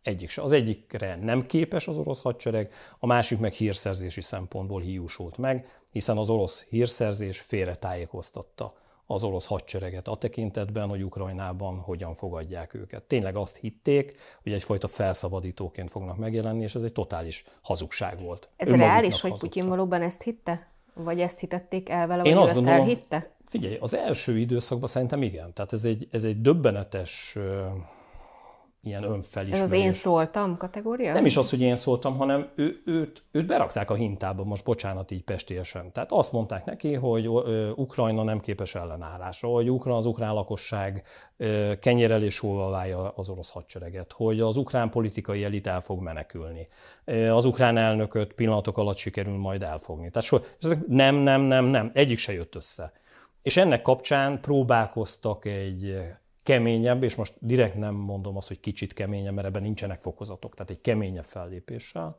Egyik 0.02 0.28
se. 0.28 0.42
Az 0.42 0.52
egyikre 0.52 1.16
nem 1.16 1.46
képes 1.46 1.88
az 1.88 1.98
orosz 1.98 2.22
hadsereg, 2.22 2.72
a 2.98 3.06
másik 3.06 3.38
meg 3.38 3.52
hírszerzési 3.52 4.20
szempontból 4.20 4.80
hiúsult 4.80 5.36
meg, 5.36 5.82
hiszen 5.92 6.16
az 6.16 6.28
orosz 6.28 6.66
hírszerzés 6.68 7.40
félretájékoztatta 7.40 8.74
az 9.06 9.24
orosz 9.24 9.46
hadsereget 9.46 10.08
a 10.08 10.16
tekintetben, 10.16 10.88
hogy 10.88 11.02
Ukrajnában 11.02 11.78
hogyan 11.78 12.14
fogadják 12.14 12.74
őket. 12.74 13.02
Tényleg 13.02 13.36
azt 13.36 13.56
hitték, 13.56 14.18
hogy 14.42 14.52
egyfajta 14.52 14.88
felszabadítóként 14.88 15.90
fognak 15.90 16.16
megjelenni, 16.16 16.62
és 16.62 16.74
ez 16.74 16.82
egy 16.82 16.92
totális 16.92 17.44
hazugság 17.62 18.20
volt. 18.20 18.48
Ez 18.56 18.68
reális, 18.68 19.20
hogy 19.20 19.38
Putyin 19.38 19.68
valóban 19.68 20.02
ezt 20.02 20.22
hitte? 20.22 20.68
Vagy 20.94 21.20
ezt 21.20 21.38
hitették 21.38 21.88
el 21.88 22.06
vele, 22.06 22.22
Én 22.22 22.36
azt 22.36 22.54
gondolom, 22.54 22.80
elhitte? 22.80 23.30
Figyelj, 23.44 23.76
az 23.80 23.94
első 23.94 24.38
időszakban 24.38 24.88
szerintem 24.88 25.22
igen. 25.22 25.52
Tehát 25.52 25.72
ez 25.72 25.84
egy, 25.84 26.06
ez 26.10 26.24
egy 26.24 26.40
döbbenetes 26.40 27.36
ilyen 28.82 29.02
önfelismerés. 29.02 29.60
Ez 29.60 29.70
az 29.70 29.84
én 29.84 29.92
szóltam 29.92 30.56
kategória? 30.56 31.12
Nem 31.12 31.24
is 31.24 31.36
az, 31.36 31.50
hogy 31.50 31.60
én 31.60 31.76
szóltam, 31.76 32.16
hanem 32.16 32.50
ő, 32.54 32.80
őt, 32.84 33.22
őt 33.30 33.46
berakták 33.46 33.90
a 33.90 33.94
hintába, 33.94 34.44
most 34.44 34.64
bocsánat 34.64 35.10
így 35.10 35.22
pestélyesen. 35.22 35.92
Tehát 35.92 36.12
azt 36.12 36.32
mondták 36.32 36.64
neki, 36.64 36.94
hogy 36.94 37.28
Ukrajna 37.74 38.22
nem 38.22 38.40
képes 38.40 38.74
ellenállásra, 38.74 39.48
hogy 39.48 39.70
Ukra, 39.70 39.96
az 39.96 40.06
ukrán 40.06 40.34
lakosság 40.34 41.02
kenyerelés 41.80 42.40
válja 42.70 43.08
az 43.08 43.28
orosz 43.28 43.50
hadsereget, 43.50 44.12
hogy 44.12 44.40
az 44.40 44.56
ukrán 44.56 44.90
politikai 44.90 45.44
elit 45.44 45.66
el 45.66 45.80
fog 45.80 46.00
menekülni. 46.00 46.68
Az 47.30 47.44
ukrán 47.44 47.76
elnököt 47.76 48.32
pillanatok 48.32 48.78
alatt 48.78 48.96
sikerül 48.96 49.36
majd 49.36 49.62
elfogni. 49.62 50.10
Tehát 50.10 50.28
so, 50.28 50.38
nem, 50.86 51.14
nem, 51.14 51.40
nem, 51.40 51.64
nem, 51.64 51.90
egyik 51.94 52.18
se 52.18 52.32
jött 52.32 52.54
össze. 52.54 52.92
És 53.42 53.56
ennek 53.56 53.82
kapcsán 53.82 54.40
próbálkoztak 54.40 55.44
egy 55.44 55.96
keményebb, 56.50 57.02
és 57.02 57.14
most 57.14 57.34
direkt 57.38 57.74
nem 57.74 57.94
mondom 57.94 58.36
azt, 58.36 58.48
hogy 58.48 58.60
kicsit 58.60 58.92
keményebb, 58.92 59.34
mert 59.34 59.46
ebben 59.46 59.62
nincsenek 59.62 60.00
fokozatok, 60.00 60.54
tehát 60.54 60.70
egy 60.70 60.80
keményebb 60.80 61.24
fellépéssel, 61.24 62.18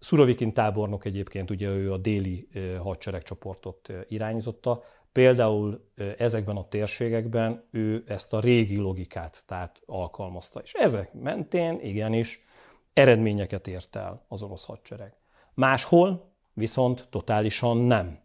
Szurovikin 0.00 0.52
tábornok 0.52 1.04
egyébként 1.04 1.50
ugye 1.50 1.68
ő 1.68 1.92
a 1.92 1.96
déli 1.96 2.48
hadseregcsoportot 2.78 3.92
irányította, 4.08 4.82
például 5.12 5.90
ezekben 6.18 6.56
a 6.56 6.68
térségekben 6.68 7.64
ő 7.70 8.02
ezt 8.06 8.32
a 8.32 8.40
régi 8.40 8.76
logikát 8.76 9.42
tehát 9.46 9.82
alkalmazta. 9.86 10.60
És 10.60 10.72
ezek 10.72 11.12
mentén 11.12 11.78
igenis 11.82 12.44
eredményeket 12.92 13.66
ért 13.66 13.96
el 13.96 14.24
az 14.28 14.42
orosz 14.42 14.64
hadsereg. 14.64 15.12
Máshol 15.54 16.32
viszont 16.52 17.06
totálisan 17.10 17.76
nem. 17.76 18.18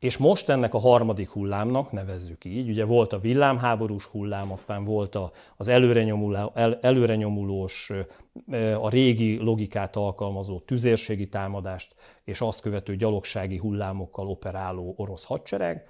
És 0.00 0.16
most 0.16 0.48
ennek 0.48 0.74
a 0.74 0.78
harmadik 0.78 1.28
hullámnak, 1.28 1.92
nevezzük 1.92 2.44
így, 2.44 2.68
ugye 2.68 2.84
volt 2.84 3.12
a 3.12 3.18
villámháborús 3.18 4.04
hullám, 4.04 4.52
aztán 4.52 4.84
volt 4.84 5.18
az 5.56 5.68
előrenyomuló, 5.68 6.50
el, 6.54 6.78
előrenyomulós, 6.80 7.92
a 8.80 8.88
régi 8.88 9.38
logikát 9.38 9.96
alkalmazó 9.96 10.60
tüzérségi 10.60 11.28
támadást, 11.28 11.94
és 12.24 12.40
azt 12.40 12.60
követő 12.60 12.96
gyalogsági 12.96 13.56
hullámokkal 13.56 14.28
operáló 14.28 14.94
orosz 14.96 15.24
hadsereg. 15.24 15.88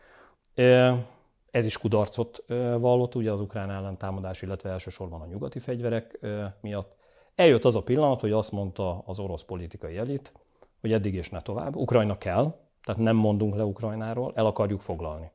Ez 1.50 1.64
is 1.64 1.78
kudarcot 1.78 2.44
vallott, 2.78 3.14
ugye 3.14 3.32
az 3.32 3.40
ukrán 3.40 3.70
ellentámadás, 3.70 4.42
illetve 4.42 4.70
elsősorban 4.70 5.20
a 5.20 5.26
nyugati 5.26 5.58
fegyverek 5.58 6.18
miatt. 6.60 6.96
Eljött 7.34 7.64
az 7.64 7.76
a 7.76 7.82
pillanat, 7.82 8.20
hogy 8.20 8.32
azt 8.32 8.52
mondta 8.52 9.02
az 9.06 9.18
orosz 9.18 9.42
politikai 9.44 9.96
elit, 9.96 10.32
hogy 10.80 10.92
eddig 10.92 11.14
és 11.14 11.28
ne 11.28 11.40
tovább, 11.40 11.76
Ukrajna 11.76 12.18
kell, 12.18 12.54
tehát 12.84 13.00
nem 13.00 13.16
mondunk 13.16 13.54
le 13.54 13.64
Ukrajnáról, 13.64 14.32
el 14.34 14.46
akarjuk 14.46 14.80
foglalni. 14.80 15.30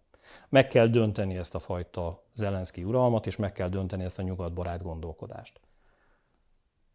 Meg 0.49 0.67
kell 0.67 0.87
dönteni 0.87 1.37
ezt 1.37 1.55
a 1.55 1.59
fajta 1.59 2.23
Zelenszky 2.33 2.83
uralmat, 2.83 3.25
és 3.25 3.35
meg 3.35 3.51
kell 3.51 3.69
dönteni 3.69 4.03
ezt 4.03 4.19
a 4.19 4.21
nyugatbarát 4.21 4.83
gondolkodást. 4.83 5.59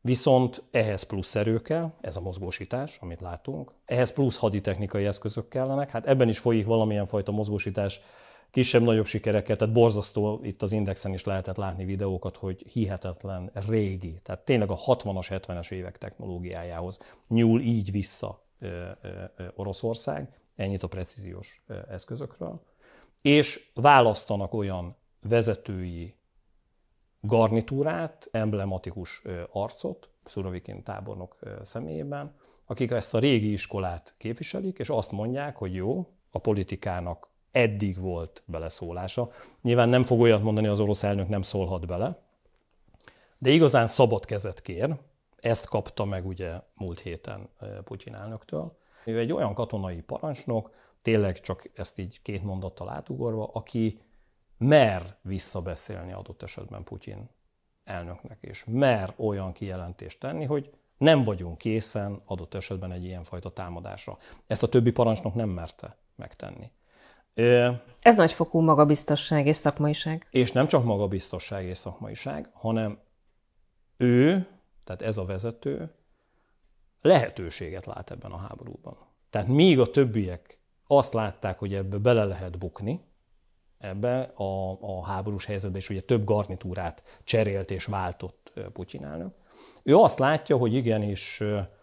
Viszont 0.01 0.63
ehhez 0.71 1.03
plusz 1.03 1.35
erő 1.35 1.59
kell, 1.59 1.93
ez 2.01 2.17
a 2.17 2.21
mozgósítás, 2.21 2.99
amit 3.01 3.21
látunk, 3.21 3.73
ehhez 3.85 4.13
plusz 4.13 4.39
haditechnikai 4.39 5.07
eszközök 5.07 5.49
kellenek, 5.49 5.91
hát 5.91 6.07
ebben 6.07 6.29
is 6.29 6.39
folyik 6.39 6.67
valamilyen 6.67 7.07
fajta 7.07 7.33
mozgósítás, 7.33 8.01
kisebb-nagyobb 8.51 9.07
sikereket, 9.07 9.59
tehát 9.59 9.75
borzasztó, 9.75 10.41
itt 10.43 10.63
az 10.63 10.73
Indexen 10.73 11.13
is 11.13 11.25
lehetett 11.25 11.57
látni 11.57 11.85
videókat, 11.85 12.37
hogy 12.37 12.65
hihetetlen 12.73 13.51
régi, 13.69 14.15
tehát 14.23 14.45
tényleg 14.45 14.71
a 14.71 14.77
60-as, 14.77 15.27
70-es 15.29 15.71
évek 15.71 15.99
technológiájához 15.99 16.99
nyúl 17.29 17.61
így 17.61 17.91
vissza 17.91 18.43
Oroszország, 19.55 20.39
ennyit 20.57 20.83
a 20.83 20.89
precíziós 20.89 21.63
eszközökről, 21.89 22.63
és 23.23 23.71
választanak 23.75 24.55
olyan 24.55 24.97
vezetői 25.21 26.15
garnitúrát, 27.21 28.29
emblematikus 28.31 29.23
arcot, 29.53 30.09
Szurovikin 30.25 30.83
tábornok 30.83 31.39
személyében, 31.63 32.35
akik 32.67 32.91
ezt 32.91 33.15
a 33.15 33.19
régi 33.19 33.53
iskolát 33.53 34.15
képviselik, 34.19 34.79
és 34.79 34.89
azt 34.89 35.11
mondják, 35.11 35.57
hogy 35.57 35.75
jó, 35.75 36.09
a 36.31 36.39
politikának 36.39 37.29
eddig 37.51 37.99
volt 37.99 38.43
beleszólása. 38.47 39.31
Nyilván 39.63 39.89
nem 39.89 40.03
fog 40.03 40.21
olyat 40.21 40.43
mondani, 40.43 40.67
az 40.67 40.81
orosz 40.81 41.03
elnök 41.03 41.29
nem 41.29 41.43
szólhat 41.43 41.87
bele, 41.87 42.23
de 43.39 43.51
igazán 43.51 43.87
szabad 43.87 44.25
kezet 44.25 44.63
kér, 44.63 44.97
ezt 45.41 45.69
kapta 45.69 46.05
meg 46.05 46.27
ugye 46.27 46.61
múlt 46.75 47.01
héten 47.01 47.49
Putyin 47.85 48.15
elnöktől. 48.15 48.79
Ő 49.05 49.19
egy 49.19 49.33
olyan 49.33 49.55
katonai 49.55 50.01
parancsnok, 50.01 50.75
tényleg 51.03 51.41
csak 51.41 51.71
ezt 51.75 51.99
így 51.99 52.23
két 52.23 52.43
mondattal 52.43 52.89
átugorva, 52.89 53.51
aki 53.53 54.01
mer 54.59 55.17
visszabeszélni 55.23 56.13
adott 56.13 56.43
esetben 56.43 56.85
Putyin 56.85 57.31
elnöknek, 57.85 58.39
és 58.41 58.65
mer 58.67 59.15
olyan 59.17 59.53
kijelentést 59.53 60.21
tenni, 60.21 60.45
hogy 60.45 60.71
nem 60.99 61.23
vagyunk 61.23 61.59
készen 61.59 62.23
adott 62.25 62.55
esetben 62.55 62.93
egy 62.93 63.05
ilyenfajta 63.05 63.51
támadásra. 63.51 64.17
Ezt 64.47 64.63
a 64.63 64.69
többi 64.69 64.91
parancsnok 64.91 65.35
nem 65.35 65.49
merte 65.49 65.97
megtenni. 66.17 66.73
Ez 68.01 68.17
nagyfokú 68.17 68.61
magabiztosság 68.61 69.47
és 69.47 69.57
szakmaiság. 69.57 70.27
És 70.31 70.53
nem 70.53 70.67
csak 70.67 70.85
magabiztosság 70.85 71.65
és 71.65 71.79
szakmaiság, 71.79 72.51
hanem 72.53 72.99
ő, 73.97 74.49
tehát 74.91 75.03
ez 75.15 75.19
a 75.19 75.25
vezető, 75.25 75.91
lehetőséget 77.03 77.87
lát 77.87 78.11
ebben 78.11 78.31
a 78.31 78.37
háborúban. 78.37 78.97
Tehát 79.31 79.49
míg 79.49 79.81
a 79.81 79.91
többiek 79.91 80.61
azt 80.87 81.13
látták, 81.13 81.59
hogy 81.59 81.75
ebbe 81.75 81.97
bele 81.97 82.25
lehet 82.25 82.59
bukni, 82.59 83.01
ebbe 83.79 84.21
a, 84.21 84.71
a 84.81 85.05
háborús 85.05 85.45
helyzetbe, 85.45 85.79
és 85.79 85.91
ugye 85.91 86.01
több 86.01 86.25
garnitúrát 86.25 87.21
cserélt 87.25 87.71
és 87.71 87.85
váltott 87.85 88.53
Putyin 88.73 89.05
elnök. 89.05 89.35
Ő 89.83 89.97
azt 89.97 90.19
látja, 90.19 90.57
hogy 90.57 90.75
igenis, 90.75 91.43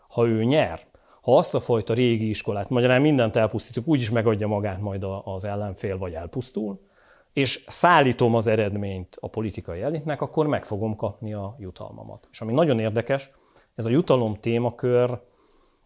ha 0.09 0.27
ő 0.27 0.43
nyer, 0.43 0.87
ha 1.21 1.37
azt 1.37 1.53
a 1.53 1.59
fajta 1.59 1.93
régi 1.93 2.29
iskolát, 2.29 2.69
magyarán 2.69 3.01
mindent 3.01 3.35
elpusztítunk, 3.35 3.87
úgyis 3.87 4.09
megadja 4.09 4.47
magát 4.47 4.81
majd 4.81 5.05
az 5.23 5.43
ellenfél, 5.43 5.97
vagy 5.97 6.13
elpusztul, 6.13 6.87
és 7.33 7.63
szállítom 7.67 8.35
az 8.35 8.47
eredményt 8.47 9.17
a 9.19 9.29
politikai 9.29 9.81
elitnek, 9.81 10.21
akkor 10.21 10.47
meg 10.47 10.65
fogom 10.65 10.95
kapni 10.95 11.33
a 11.33 11.55
jutalmamat. 11.59 12.27
És 12.31 12.41
ami 12.41 12.53
nagyon 12.53 12.79
érdekes, 12.79 13.29
ez 13.75 13.85
a 13.85 13.89
jutalom 13.89 14.35
témakör, 14.35 15.21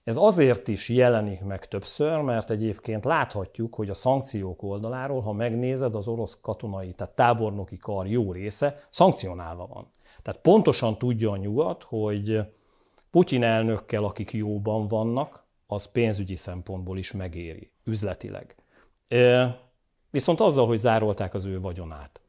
ez 0.04 0.16
azért 0.18 0.68
is 0.68 0.90
jelenik 0.90 1.44
meg 1.44 1.68
többször, 1.68 2.22
mert 2.22 2.50
egyébként 2.50 3.06
láthatjuk, 3.06 3.76
hogy 3.76 3.90
a 3.90 3.94
szankciók 3.94 4.64
oldaláról, 4.64 5.22
ha 5.22 5.34
megnézed, 5.34 5.96
az 5.96 6.08
orosz 6.08 6.40
katonai, 6.42 6.94
tehát 6.94 7.16
tábornoki 7.16 7.78
kar 7.78 8.08
jó 8.08 8.32
része 8.32 8.76
szankcionálva 8.90 9.68
van. 9.68 9.92
Tehát 10.22 10.42
pontosan 10.42 10.98
tudja 10.98 11.32
a 11.32 11.38
nyugat, 11.38 11.84
hogy 11.84 12.40
Putyin 13.12 13.44
elnökkel, 13.44 14.04
akik 14.04 14.32
jóban 14.32 14.88
vannak, 14.88 15.46
az 15.68 15.86
pénzügyi 15.86 16.36
szempontból 16.36 16.98
is 16.98 17.12
megéri, 17.12 17.72
üzletileg. 17.84 18.56
Viszont 20.12 20.42
azzal, 20.42 20.68
hogy 20.68 20.80
zárolták 20.80 21.34
az 21.34 21.46
ő 21.46 21.60
vagyonát, 21.62 22.22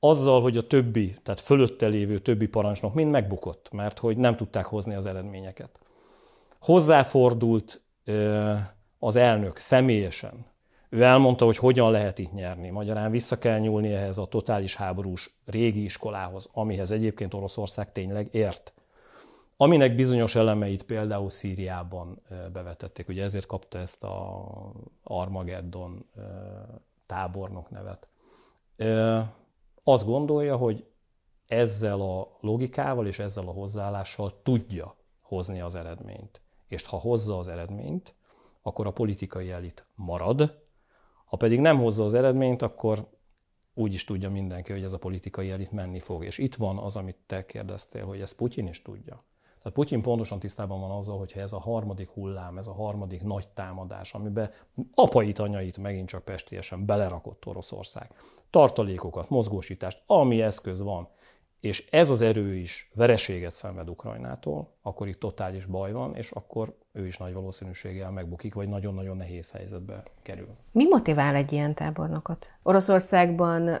azzal, 0.00 0.42
hogy 0.42 0.56
a 0.56 0.66
többi, 0.66 1.16
tehát 1.22 1.40
fölötte 1.40 1.86
lévő 1.86 2.18
többi 2.18 2.46
parancsnok 2.46 2.94
mind 2.94 3.10
megbukott, 3.10 3.72
mert 3.72 3.98
hogy 3.98 4.16
nem 4.16 4.36
tudták 4.36 4.66
hozni 4.66 4.94
az 4.94 5.06
eredményeket. 5.06 5.78
Hozzáfordult 6.60 7.80
az 8.98 9.16
elnök 9.16 9.56
személyesen. 9.56 10.46
Ő 10.88 11.02
elmondta, 11.02 11.44
hogy 11.44 11.56
hogyan 11.56 11.90
lehet 11.90 12.18
itt 12.18 12.32
nyerni. 12.32 12.70
Magyarán 12.70 13.10
vissza 13.10 13.38
kell 13.38 13.58
nyúlni 13.58 13.92
ehhez 13.92 14.18
a 14.18 14.26
totális 14.26 14.76
háborús 14.76 15.34
régi 15.44 15.84
iskolához, 15.84 16.48
amihez 16.52 16.90
egyébként 16.90 17.34
Oroszország 17.34 17.92
tényleg 17.92 18.28
ért. 18.34 18.72
Aminek 19.56 19.94
bizonyos 19.94 20.34
elemeit 20.34 20.82
például 20.82 21.30
Szíriában 21.30 22.22
bevetették, 22.52 23.08
ugye 23.08 23.22
ezért 23.22 23.46
kapta 23.46 23.78
ezt 23.78 24.02
a 24.02 24.44
Armageddon 25.02 26.06
tábornok 27.06 27.70
nevet. 27.70 28.08
Azt 29.82 30.04
gondolja, 30.04 30.56
hogy 30.56 30.86
ezzel 31.46 32.00
a 32.00 32.38
logikával 32.40 33.06
és 33.06 33.18
ezzel 33.18 33.48
a 33.48 33.52
hozzáállással 33.52 34.42
tudja 34.42 34.96
hozni 35.20 35.60
az 35.60 35.74
eredményt. 35.74 36.40
És 36.68 36.82
ha 36.82 36.96
hozza 36.96 37.38
az 37.38 37.48
eredményt, 37.48 38.14
akkor 38.62 38.86
a 38.86 38.92
politikai 38.92 39.50
elit 39.50 39.86
marad, 39.94 40.60
ha 41.24 41.36
pedig 41.36 41.60
nem 41.60 41.78
hozza 41.78 42.04
az 42.04 42.14
eredményt, 42.14 42.62
akkor 42.62 43.08
úgy 43.74 43.94
is 43.94 44.04
tudja 44.04 44.30
mindenki, 44.30 44.72
hogy 44.72 44.82
ez 44.82 44.92
a 44.92 44.98
politikai 44.98 45.50
elit 45.50 45.72
menni 45.72 46.00
fog. 46.00 46.24
És 46.24 46.38
itt 46.38 46.54
van 46.54 46.78
az, 46.78 46.96
amit 46.96 47.16
te 47.26 47.46
kérdeztél, 47.46 48.04
hogy 48.04 48.20
ezt 48.20 48.34
Putyin 48.34 48.66
is 48.66 48.82
tudja. 48.82 49.24
Tehát 49.62 49.78
Putyin 49.78 50.02
pontosan 50.02 50.38
tisztában 50.38 50.80
van 50.80 50.90
azzal, 50.90 51.18
hogyha 51.18 51.40
ez 51.40 51.52
a 51.52 51.60
harmadik 51.60 52.10
hullám, 52.10 52.58
ez 52.58 52.66
a 52.66 52.72
harmadik 52.72 53.22
nagy 53.22 53.48
támadás, 53.48 54.14
amiben 54.14 54.50
apait, 54.94 55.38
anyait 55.38 55.78
megint 55.78 56.08
csak 56.08 56.24
pestélyesen 56.24 56.86
belerakott 56.86 57.46
Oroszország, 57.46 58.10
tartalékokat, 58.50 59.28
mozgósítást, 59.28 60.02
ami 60.06 60.42
eszköz 60.42 60.80
van, 60.80 61.08
és 61.60 61.86
ez 61.90 62.10
az 62.10 62.20
erő 62.20 62.54
is 62.54 62.90
vereséget 62.94 63.54
szenved 63.54 63.88
Ukrajnától, 63.88 64.68
akkor 64.82 65.08
itt 65.08 65.18
totális 65.18 65.66
baj 65.66 65.92
van, 65.92 66.14
és 66.14 66.30
akkor 66.30 66.76
ő 66.92 67.06
is 67.06 67.16
nagy 67.16 67.32
valószínűséggel 67.32 68.10
megbukik, 68.10 68.54
vagy 68.54 68.68
nagyon-nagyon 68.68 69.16
nehéz 69.16 69.50
helyzetbe 69.50 70.02
kerül. 70.22 70.48
Mi 70.72 70.84
motivál 70.88 71.34
egy 71.34 71.52
ilyen 71.52 71.74
tábornokot? 71.74 72.48
Oroszországban 72.62 73.78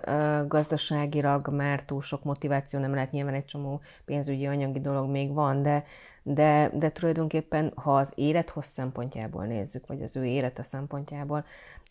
gazdaságilag 0.48 1.48
már 1.48 1.84
túl 1.84 2.02
sok 2.02 2.24
motiváció 2.24 2.80
nem 2.80 2.94
lehet, 2.94 3.12
nyilván 3.12 3.34
egy 3.34 3.44
csomó 3.44 3.80
pénzügyi, 4.04 4.46
anyagi 4.46 4.80
dolog 4.80 5.10
még 5.10 5.32
van, 5.32 5.62
de 5.62 5.84
de, 6.22 6.70
de 6.74 6.90
tulajdonképpen, 6.90 7.72
ha 7.74 7.96
az 7.96 8.12
élethossz 8.14 8.68
szempontjából 8.68 9.44
nézzük, 9.44 9.86
vagy 9.86 10.02
az 10.02 10.16
ő 10.16 10.24
élete 10.24 10.62
szempontjából, 10.62 11.44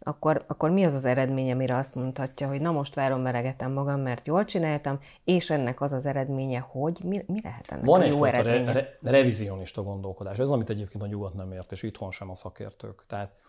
akkor, 0.03 0.43
akkor 0.47 0.69
mi 0.69 0.84
az 0.84 0.93
az 0.93 1.05
eredmény, 1.05 1.51
amire 1.51 1.77
azt 1.77 1.95
mondhatja, 1.95 2.47
hogy 2.47 2.62
na 2.62 2.71
most 2.71 2.95
várom, 2.95 3.23
veregetem 3.23 3.71
magam, 3.71 3.99
mert 3.99 4.27
jól 4.27 4.45
csináltam, 4.45 4.99
és 5.23 5.49
ennek 5.49 5.81
az 5.81 5.91
az 5.91 6.05
eredménye, 6.05 6.60
hogy 6.60 6.99
mi, 7.03 7.23
mi 7.27 7.39
lehet 7.43 7.71
ennek 7.71 7.86
Van 7.86 8.01
a 8.01 8.05
jó 8.05 8.23
eredménye? 8.23 8.71
Re, 8.71 8.95
re, 9.01 9.12
revizionista 9.12 9.84
gondolkodás, 9.84 10.39
ez 10.39 10.49
amit 10.49 10.69
egyébként 10.69 11.03
a 11.03 11.07
nyugat 11.12 11.34
nem 11.34 11.52
ért, 11.52 11.71
és 11.71 11.84
itthon 11.84 12.12
sem 12.12 12.30
a 12.30 12.36
szakértők. 12.36 13.04
Tehát 13.08 13.39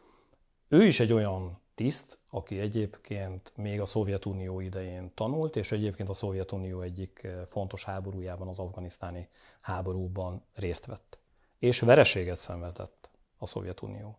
ő 0.68 0.84
is 0.84 1.00
egy 1.00 1.12
olyan 1.12 1.60
tiszt, 1.74 2.18
aki 2.30 2.60
egyébként 2.60 3.52
még 3.56 3.80
a 3.80 3.86
Szovjetunió 3.86 4.60
idején 4.60 5.10
tanult, 5.14 5.56
és 5.56 5.72
egyébként 5.72 6.08
a 6.08 6.12
Szovjetunió 6.14 6.80
egyik 6.80 7.26
fontos 7.46 7.84
háborújában, 7.84 8.48
az 8.48 8.58
afganisztáni 8.58 9.28
háborúban 9.60 10.42
részt 10.54 10.86
vett. 10.86 11.18
és 11.58 11.80
vereséget 11.80 12.38
szenvedett 12.38 13.10
a 13.38 13.46
Szovjetunió. 13.46 14.18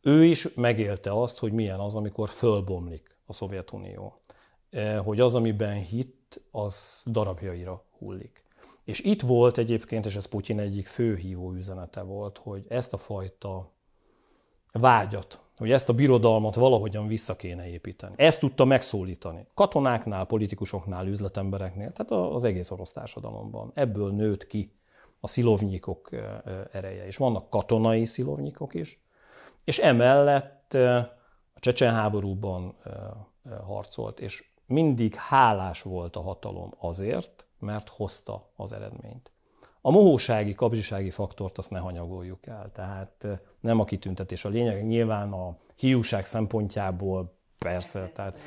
Ő 0.00 0.24
is 0.24 0.54
megélte 0.54 1.12
azt, 1.20 1.38
hogy 1.38 1.52
milyen 1.52 1.80
az, 1.80 1.94
amikor 1.94 2.28
fölbomlik 2.28 3.18
a 3.26 3.32
Szovjetunió. 3.32 4.20
E, 4.70 4.96
hogy 4.96 5.20
az, 5.20 5.34
amiben 5.34 5.74
hitt, 5.74 6.40
az 6.50 7.02
darabjaira 7.06 7.84
hullik. 7.98 8.44
És 8.86 9.00
itt 9.00 9.22
volt 9.22 9.58
egyébként, 9.58 10.06
és 10.06 10.16
ez 10.16 10.24
Putyin 10.24 10.58
egyik 10.58 10.86
főhívó 10.86 11.52
üzenete 11.52 12.02
volt, 12.02 12.38
hogy 12.38 12.64
ezt 12.68 12.92
a 12.92 12.96
fajta 12.96 13.72
vágyat, 14.72 15.40
hogy 15.56 15.70
ezt 15.70 15.88
a 15.88 15.92
birodalmat 15.92 16.54
valahogyan 16.54 17.06
vissza 17.06 17.36
kéne 17.36 17.68
építeni. 17.68 18.14
Ezt 18.16 18.40
tudta 18.40 18.64
megszólítani. 18.64 19.46
Katonáknál, 19.54 20.24
politikusoknál, 20.24 21.06
üzletembereknél, 21.06 21.92
tehát 21.92 22.32
az 22.34 22.44
egész 22.44 22.70
orosz 22.70 22.92
társadalomban. 22.92 23.70
Ebből 23.74 24.12
nőtt 24.12 24.46
ki 24.46 24.72
a 25.20 25.26
szilovnyikok 25.26 26.10
ereje. 26.72 27.06
És 27.06 27.16
vannak 27.16 27.50
katonai 27.50 28.04
szilovnyikok 28.04 28.74
is, 28.74 29.00
és 29.64 29.78
emellett 29.78 30.74
a 31.54 31.60
csecsen 31.60 31.94
háborúban 31.94 32.74
harcolt, 33.66 34.20
és 34.20 34.44
mindig 34.66 35.14
hálás 35.14 35.82
volt 35.82 36.16
a 36.16 36.20
hatalom 36.20 36.74
azért, 36.78 37.45
mert 37.66 37.88
hozta 37.88 38.50
az 38.56 38.72
eredményt. 38.72 39.30
A 39.80 39.90
mohósági, 39.90 40.54
kapzsisági 40.54 41.10
faktort 41.10 41.58
azt 41.58 41.70
ne 41.70 41.78
hanyagoljuk 41.78 42.46
el, 42.46 42.70
tehát 42.72 43.26
nem 43.60 43.80
a 43.80 43.84
kitüntetés 43.84 44.44
a 44.44 44.48
lényeg, 44.48 44.86
nyilván 44.86 45.32
a 45.32 45.56
hiúság 45.76 46.26
szempontjából 46.26 47.36
persze, 47.58 48.10
tehát 48.14 48.38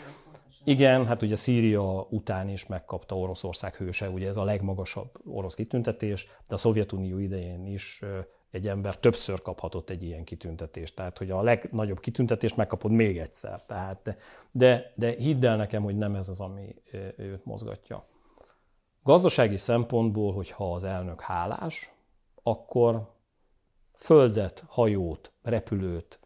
igen, 0.64 1.06
hát 1.06 1.22
ugye 1.22 1.36
Szíria 1.36 2.08
után 2.10 2.50
is 2.50 2.66
megkapta 2.66 3.18
Oroszország 3.18 3.76
hőse, 3.76 4.10
ugye 4.10 4.28
ez 4.28 4.38
a 4.38 4.44
legmagasabb 4.44 5.10
orosz 5.26 5.54
kitüntetés, 5.54 6.28
de 6.48 6.56
a 6.56 6.58
Szovjetunió 6.58 7.18
idején 7.18 7.66
is 7.66 8.02
egy 8.52 8.68
ember 8.68 8.98
többször 8.98 9.42
kaphatott 9.42 9.90
egy 9.90 10.04
ilyen 10.04 10.24
kitüntetést. 10.24 10.96
Tehát, 10.96 11.18
hogy 11.18 11.32
a 11.32 11.42
legnagyobb 11.42 12.00
kitüntetést 12.00 12.58
megkapod 12.58 12.92
még 12.92 13.18
egyszer. 13.18 13.66
Tehát, 13.66 14.18
de, 14.52 14.94
de 14.96 15.16
hidd 15.18 15.46
el 15.46 15.56
nekem, 15.56 15.84
hogy 15.84 15.98
nem 15.98 16.16
ez 16.16 16.30
az, 16.30 16.40
ami 16.40 16.76
őt 17.16 17.46
mozgatja. 17.46 18.06
Gazdasági 19.04 19.58
szempontból, 19.58 20.34
hogyha 20.34 20.74
az 20.74 20.84
elnök 20.84 21.22
hálás, 21.22 21.92
akkor 22.44 23.12
földet, 23.94 24.64
hajót, 24.68 25.32
repülőt, 25.42 26.20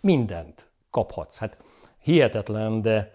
mindent 0.00 0.68
kaphatsz. 0.90 1.38
Hát 1.38 1.58
hihetetlen, 1.98 2.82
de 2.82 3.14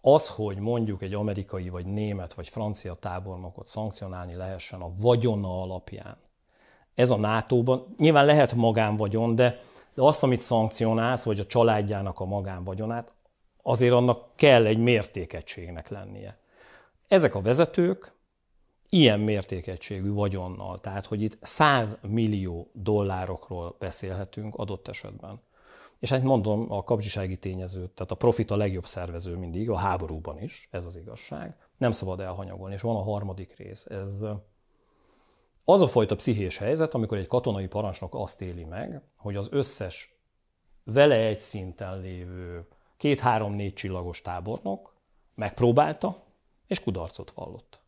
az, 0.00 0.28
hogy 0.28 0.58
mondjuk 0.58 1.02
egy 1.02 1.14
amerikai, 1.14 1.68
vagy 1.68 1.86
német, 1.86 2.34
vagy 2.34 2.48
francia 2.48 2.94
tábornokot 2.94 3.66
szankcionálni 3.66 4.34
lehessen 4.34 4.80
a 4.80 4.90
vagyona 5.00 5.62
alapján, 5.62 6.16
ez 6.94 7.10
a 7.10 7.16
NATO-ban, 7.16 7.94
nyilván 7.98 8.24
lehet 8.24 8.54
magánvagyon, 8.54 9.34
de, 9.34 9.60
de 9.94 10.02
azt, 10.02 10.22
amit 10.22 10.40
szankcionálsz, 10.40 11.24
vagy 11.24 11.40
a 11.40 11.46
családjának 11.46 12.20
a 12.20 12.24
magánvagyonát, 12.24 13.14
azért 13.62 13.92
annak 13.92 14.36
kell 14.36 14.66
egy 14.66 14.78
mértékegységnek 14.78 15.88
lennie. 15.88 16.38
Ezek 17.08 17.34
a 17.34 17.40
vezetők 17.40 18.12
ilyen 18.88 19.20
mértékegységű 19.20 20.12
vagyonnal, 20.12 20.80
tehát 20.80 21.06
hogy 21.06 21.22
itt 21.22 21.38
100 21.40 21.98
millió 22.08 22.70
dollárokról 22.72 23.76
beszélhetünk 23.78 24.54
adott 24.54 24.88
esetben. 24.88 25.40
És 25.98 26.08
hát 26.08 26.22
mondom, 26.22 26.72
a 26.72 26.84
kapcsisági 26.84 27.36
tényező, 27.36 27.90
tehát 27.94 28.10
a 28.10 28.14
profit 28.14 28.50
a 28.50 28.56
legjobb 28.56 28.86
szervező 28.86 29.36
mindig, 29.36 29.70
a 29.70 29.76
háborúban 29.76 30.40
is, 30.40 30.68
ez 30.70 30.86
az 30.86 30.96
igazság. 30.96 31.56
Nem 31.78 31.92
szabad 31.92 32.20
elhanyagolni. 32.20 32.74
És 32.74 32.80
van 32.80 32.96
a 32.96 33.02
harmadik 33.02 33.56
rész. 33.56 33.86
Ez 33.86 34.24
az 35.64 35.80
a 35.80 35.88
fajta 35.88 36.16
pszichés 36.16 36.56
helyzet, 36.56 36.94
amikor 36.94 37.18
egy 37.18 37.26
katonai 37.26 37.66
parancsnok 37.66 38.14
azt 38.14 38.40
éli 38.40 38.64
meg, 38.64 39.02
hogy 39.16 39.36
az 39.36 39.48
összes 39.50 40.16
vele 40.84 41.14
egy 41.14 41.40
szinten 41.40 42.00
lévő 42.00 42.66
két-három-négy 43.02 43.74
csillagos 43.74 44.20
tábornok 44.20 44.94
megpróbálta, 45.34 46.22
és 46.66 46.82
kudarcot 46.82 47.30
vallott. 47.30 47.80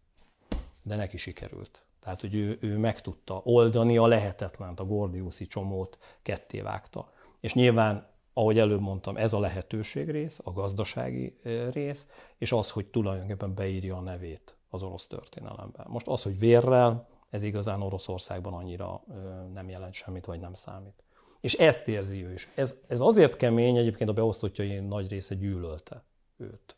De 0.83 0.97
neki 0.97 1.17
sikerült. 1.17 1.85
Tehát, 2.01 2.21
hogy 2.21 2.35
ő, 2.35 2.59
ő 2.61 2.79
meg 2.79 3.01
tudta 3.01 3.41
oldani 3.45 3.97
a 3.97 4.07
lehetetlent, 4.07 4.81
a 4.81 4.85
Gordiuszi 4.85 5.47
csomót 5.47 5.99
ketté 6.23 6.61
vágta. 6.61 7.13
És 7.41 7.55
nyilván, 7.55 8.07
ahogy 8.33 8.59
előbb 8.59 8.81
mondtam, 8.81 9.17
ez 9.17 9.33
a 9.33 9.41
lehetőség 9.41 10.11
rész, 10.11 10.41
a 10.45 10.53
gazdasági 10.53 11.39
rész, 11.73 12.07
és 12.39 12.53
az, 12.53 12.71
hogy 12.71 12.87
tulajdonképpen 12.87 13.55
beírja 13.55 13.97
a 13.97 14.01
nevét 14.01 14.57
az 14.69 14.83
orosz 14.83 15.07
történelemben. 15.07 15.87
Most 15.89 16.07
az, 16.07 16.23
hogy 16.23 16.39
vérrel, 16.39 17.09
ez 17.31 17.43
igazán 17.43 17.83
Oroszországban 17.83 18.55
annyira 18.55 19.05
nem 19.53 19.69
jelent 19.69 19.95
semmit, 19.95 20.25
vagy 20.25 20.41
nem 20.41 20.55
számít. 20.55 21.04
És 21.45 21.55
ezt 21.55 21.89
érzi 21.89 22.25
ő 22.25 22.33
is. 22.33 22.49
Ez, 22.55 22.81
ez 22.87 23.01
azért 23.01 23.37
kemény, 23.37 23.77
egyébként 23.77 24.11
a 24.11 24.13
beosztottjai 24.13 24.79
nagy 24.79 25.09
része 25.09 25.35
gyűlölte 25.35 26.05
őt 26.37 26.77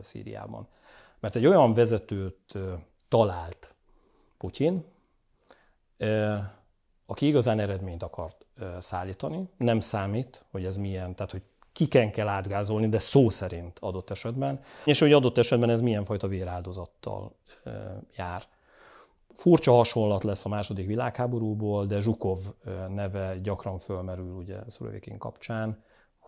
Szíriában. 0.00 0.68
Mert 1.20 1.36
egy 1.36 1.46
olyan 1.46 1.74
vezetőt 1.74 2.58
talált 3.08 3.74
Putyin, 4.38 4.84
aki 7.06 7.26
igazán 7.26 7.58
eredményt 7.58 8.02
akart 8.02 8.46
szállítani. 8.78 9.48
Nem 9.56 9.80
számít, 9.80 10.44
hogy 10.50 10.64
ez 10.64 10.76
milyen, 10.76 11.14
tehát 11.14 11.32
hogy 11.32 11.42
kiken 11.72 12.10
kell 12.10 12.28
átgázolni, 12.28 12.88
de 12.88 12.98
szó 12.98 13.28
szerint 13.28 13.78
adott 13.78 14.10
esetben, 14.10 14.60
és 14.84 14.98
hogy 14.98 15.12
adott 15.12 15.38
esetben 15.38 15.70
ez 15.70 15.80
milyen 15.80 16.04
fajta 16.04 16.28
véráldozattal 16.28 17.36
jár. 18.16 18.42
Furcsa 19.34 19.72
hasonlat 19.72 20.24
lesz 20.24 20.44
a 20.44 20.48
második 20.48 20.86
világháborúból, 20.86 21.86
de 21.86 22.00
Zsukov 22.00 22.38
neve 22.88 23.38
gyakran 23.38 23.78
fölmerül 23.78 24.34
ugye 24.34 24.56
Szlovékin 24.66 25.18
kapcsán 25.18 25.78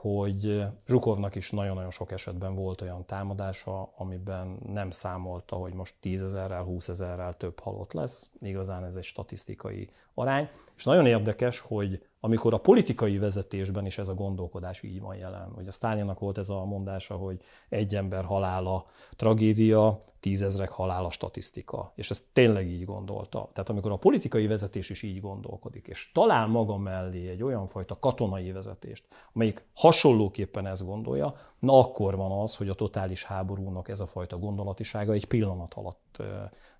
hogy 0.05 0.64
Zsukovnak 0.87 1.35
is 1.35 1.51
nagyon-nagyon 1.51 1.90
sok 1.90 2.12
esetben 2.12 2.55
volt 2.55 2.81
olyan 2.81 3.07
támadása, 3.07 3.93
amiben 3.97 4.59
nem 4.67 4.90
számolta, 4.90 5.57
hogy 5.57 5.75
most 5.75 5.95
tízezerrel, 6.01 6.62
húszezerrel 6.62 7.33
több 7.33 7.61
halott 7.61 7.93
lesz. 7.93 8.31
Igazán 8.38 8.85
ez 8.85 8.97
egy 8.97 9.03
statisztikai 9.03 9.88
arány. 10.14 10.49
És 10.77 10.85
nagyon 10.85 11.07
érdekes, 11.07 11.61
hogy 11.61 12.07
amikor 12.24 12.54
a 12.54 12.58
politikai 12.58 13.18
vezetésben 13.18 13.87
is 13.87 13.98
ez 13.98 14.08
a 14.08 14.14
gondolkodás 14.14 14.82
így 14.82 15.00
van 15.00 15.16
jelen. 15.16 15.52
Hogy 15.54 15.66
a 15.66 15.72
Sztálinnak 15.72 16.18
volt 16.18 16.38
ez 16.38 16.48
a 16.48 16.64
mondása, 16.64 17.14
hogy 17.14 17.40
egy 17.68 17.94
ember 17.94 18.24
halála 18.24 18.84
tragédia, 19.16 19.98
tízezrek 20.20 20.70
halála 20.70 21.10
statisztika. 21.10 21.92
És 21.94 22.10
ezt 22.10 22.24
tényleg 22.32 22.66
így 22.66 22.84
gondolta. 22.84 23.48
Tehát 23.52 23.68
amikor 23.68 23.92
a 23.92 23.96
politikai 23.96 24.46
vezetés 24.46 24.90
is 24.90 25.02
így 25.02 25.20
gondolkodik, 25.20 25.87
és 25.87 26.10
talál 26.14 26.46
maga 26.46 26.76
mellé 26.76 27.28
egy 27.28 27.42
olyan 27.42 27.66
fajta 27.66 27.98
katonai 27.98 28.52
vezetést, 28.52 29.04
amelyik 29.32 29.66
hasonlóképpen 29.74 30.66
ezt 30.66 30.84
gondolja, 30.84 31.34
na 31.58 31.78
akkor 31.78 32.16
van 32.16 32.40
az, 32.42 32.56
hogy 32.56 32.68
a 32.68 32.74
totális 32.74 33.24
háborúnak 33.24 33.88
ez 33.88 34.00
a 34.00 34.06
fajta 34.06 34.38
gondolatisága 34.38 35.12
egy 35.12 35.24
pillanat 35.24 35.74
alatt 35.74 36.22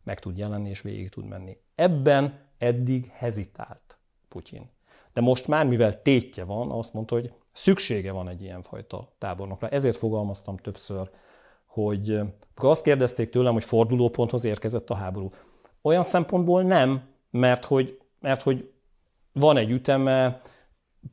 meg 0.03 0.21
tud 0.21 0.39
jelenni 0.39 0.69
és 0.69 0.81
végig 0.81 1.09
tud 1.09 1.25
menni. 1.25 1.57
Ebben 1.75 2.41
eddig 2.59 3.11
hezitált 3.15 3.99
Putyin. 4.29 4.73
De 5.15 5.21
most 5.21 5.49
már, 5.49 5.67
mivel 5.67 6.03
tétje 6.03 6.45
van, 6.45 6.71
azt 6.71 6.93
mondta, 6.93 7.15
hogy 7.15 7.33
szüksége 7.53 8.13
van 8.13 8.29
egy 8.29 8.43
ilyen 8.43 8.63
fajta 8.63 9.13
tábornokra. 9.19 9.69
Ezért 9.69 9.97
fogalmaztam 9.97 10.57
többször, 10.57 11.11
hogy 11.67 12.11
akkor 12.55 12.71
azt 12.71 12.83
kérdezték 12.83 13.31
tőlem, 13.31 13.53
hogy 13.53 13.65
fordulóponthoz 13.65 14.45
érkezett 14.45 14.91
a 14.91 14.95
háború. 14.95 15.31
Olyan 15.83 16.03
szempontból 16.03 16.63
nem, 16.63 17.03
mert 17.31 17.65
hogy, 17.65 18.01
mert 18.21 18.43
hogy 18.43 18.71
van 19.33 19.57
egy 19.57 19.71
üteme, 19.71 20.41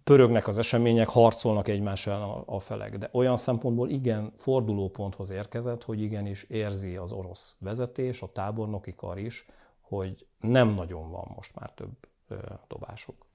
pörögnek 0.04 0.48
az 0.48 0.58
események, 0.58 1.08
harcolnak 1.08 1.68
egymás 1.68 2.08
ellen 2.08 2.44
a 2.46 2.60
felek. 2.60 2.98
De 2.98 3.10
olyan 3.12 3.38
szempontból 3.38 3.90
igen, 3.90 4.32
fordulóponthoz 4.36 5.30
érkezett, 5.30 5.84
hogy 5.84 6.02
igenis 6.02 6.44
érzi 6.44 6.96
az 6.96 7.12
orosz 7.12 7.56
vezetés, 7.60 8.22
a 8.22 8.32
tábornoki 8.32 8.94
kar 8.96 9.18
is, 9.18 9.46
hogy 9.82 10.26
nem 10.40 10.70
nagyon 10.70 11.10
van 11.10 11.32
most 11.36 11.56
már 11.56 11.72
több 11.72 12.08
ö, 12.28 12.36
dobásuk. 12.68 13.26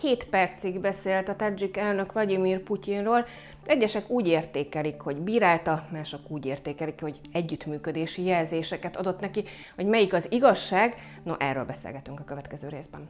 7 0.00 0.24
percig 0.24 0.80
beszélt 0.80 1.28
a 1.28 1.36
tadzsik 1.36 1.76
elnök 1.76 2.12
Vladimir 2.12 2.62
Putyinról. 2.62 3.24
Egyesek 3.66 4.10
úgy 4.10 4.26
értékelik, 4.26 5.00
hogy 5.00 5.16
bírálta, 5.16 5.86
mások 5.92 6.20
úgy 6.28 6.46
értékelik, 6.46 7.00
hogy 7.00 7.20
együttműködési 7.32 8.24
jelzéseket 8.24 8.96
adott 8.96 9.20
neki, 9.20 9.44
hogy 9.76 9.86
melyik 9.86 10.12
az 10.12 10.32
igazság. 10.32 10.94
No, 11.24 11.34
erről 11.38 11.64
beszélgetünk 11.64 12.20
a 12.20 12.24
következő 12.24 12.68
részben. 12.68 13.08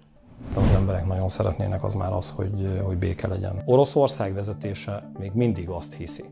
Az 0.54 0.74
emberek 0.74 1.06
nagyon 1.06 1.28
szeretnének 1.28 1.84
az 1.84 1.94
már 1.94 2.12
az, 2.12 2.30
hogy, 2.30 2.80
hogy 2.84 2.96
béke 2.96 3.26
legyen. 3.26 3.62
Oroszország 3.64 4.34
vezetése 4.34 5.10
még 5.18 5.30
mindig 5.34 5.68
azt 5.68 5.94
hiszi, 5.94 6.24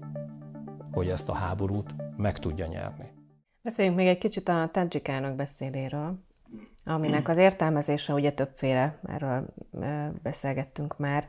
hogy 0.92 1.08
ezt 1.08 1.28
a 1.28 1.34
háborút 1.34 1.94
meg 2.16 2.38
tudja 2.38 2.66
nyerni. 2.66 3.04
Beszéljünk 3.62 3.96
még 3.96 4.06
egy 4.06 4.18
kicsit 4.18 4.48
a 4.48 4.68
tadzsik 4.72 5.08
elnök 5.08 5.34
beszéléről 5.34 6.25
aminek 6.86 7.28
az 7.28 7.36
értelmezése 7.36 8.12
ugye 8.12 8.32
többféle, 8.32 8.98
erről 9.06 9.46
beszélgettünk 10.22 10.98
már. 10.98 11.26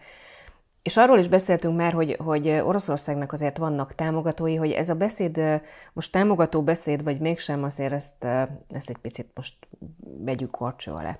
És 0.82 0.98
arról 0.98 1.20
is 1.20 1.28
beszéltünk 1.28 1.78
már, 1.78 1.94
hogy, 1.94 2.16
hogy 2.20 2.48
Oroszországnak 2.50 3.32
azért 3.32 3.58
vannak 3.58 3.96
támogatói, 3.96 4.56
hogy 4.56 4.72
ez 4.72 4.90
a 4.90 4.96
beszéd 4.96 5.62
most 5.94 6.12
támogató 6.12 6.64
beszéd, 6.64 7.04
vagy 7.04 7.20
mégsem, 7.20 7.64
azért 7.64 7.94
ezt, 7.94 8.24
ezt 8.68 8.90
egy 8.90 8.98
picit 8.98 9.32
most 9.34 9.68
vegyük 10.00 10.52
korcsó 10.52 10.96
alá. 10.96 11.20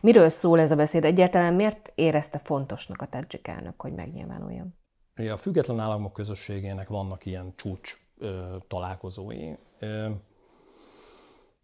Miről 0.00 0.28
szól 0.28 0.60
ez 0.60 0.70
a 0.70 0.76
beszéd? 0.76 1.04
Egyáltalán 1.04 1.54
miért 1.54 1.92
érezte 1.94 2.40
fontosnak 2.44 3.02
a 3.02 3.06
Tadzsikának, 3.06 3.80
hogy 3.80 3.92
megnyilvánuljon? 3.92 4.74
A 5.14 5.36
független 5.36 5.80
államok 5.80 6.12
közösségének 6.12 6.88
vannak 6.88 7.26
ilyen 7.26 7.52
csúcs 7.56 7.96
találkozói, 8.68 9.52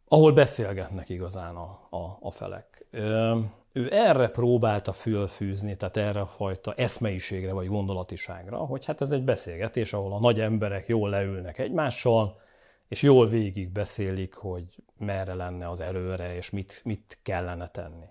ahol 0.08 0.32
beszélgetnek 0.32 1.08
igazán 1.08 1.56
a, 1.56 1.96
a, 1.96 2.16
a 2.20 2.30
felek. 2.30 2.86
Ö, 2.90 3.38
ő 3.72 3.92
erre 3.92 4.28
próbálta 4.28 4.92
fölfűzni, 4.92 5.76
tehát 5.76 5.96
erre 5.96 6.20
a 6.20 6.26
fajta 6.26 6.74
eszmeiségre 6.74 7.52
vagy 7.52 7.66
gondolatiságra, 7.66 8.56
hogy 8.56 8.84
hát 8.84 9.00
ez 9.00 9.10
egy 9.10 9.22
beszélgetés, 9.24 9.92
ahol 9.92 10.12
a 10.12 10.20
nagy 10.20 10.40
emberek 10.40 10.86
jól 10.86 11.10
leülnek 11.10 11.58
egymással, 11.58 12.40
és 12.88 13.02
jól 13.02 13.26
végig 13.26 13.68
beszélik, 13.68 14.34
hogy 14.34 14.64
merre 14.98 15.34
lenne 15.34 15.68
az 15.68 15.80
erőre, 15.80 16.36
és 16.36 16.50
mit, 16.50 16.80
mit 16.84 17.18
kellene 17.22 17.68
tenni. 17.68 18.06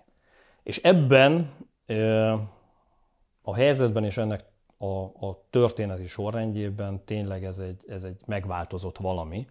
És 0.62 0.76
ebben 0.76 1.54
a 3.42 3.54
helyzetben 3.54 4.04
és 4.04 4.16
ennek 4.16 4.44
a, 4.78 5.26
a 5.26 5.46
történeti 5.50 6.06
sorrendjében 6.06 7.04
tényleg 7.04 7.44
ez 7.44 7.58
egy, 7.58 7.84
ez 7.88 8.04
egy 8.04 8.20
megváltozott 8.26 8.96
valami, 8.96 9.46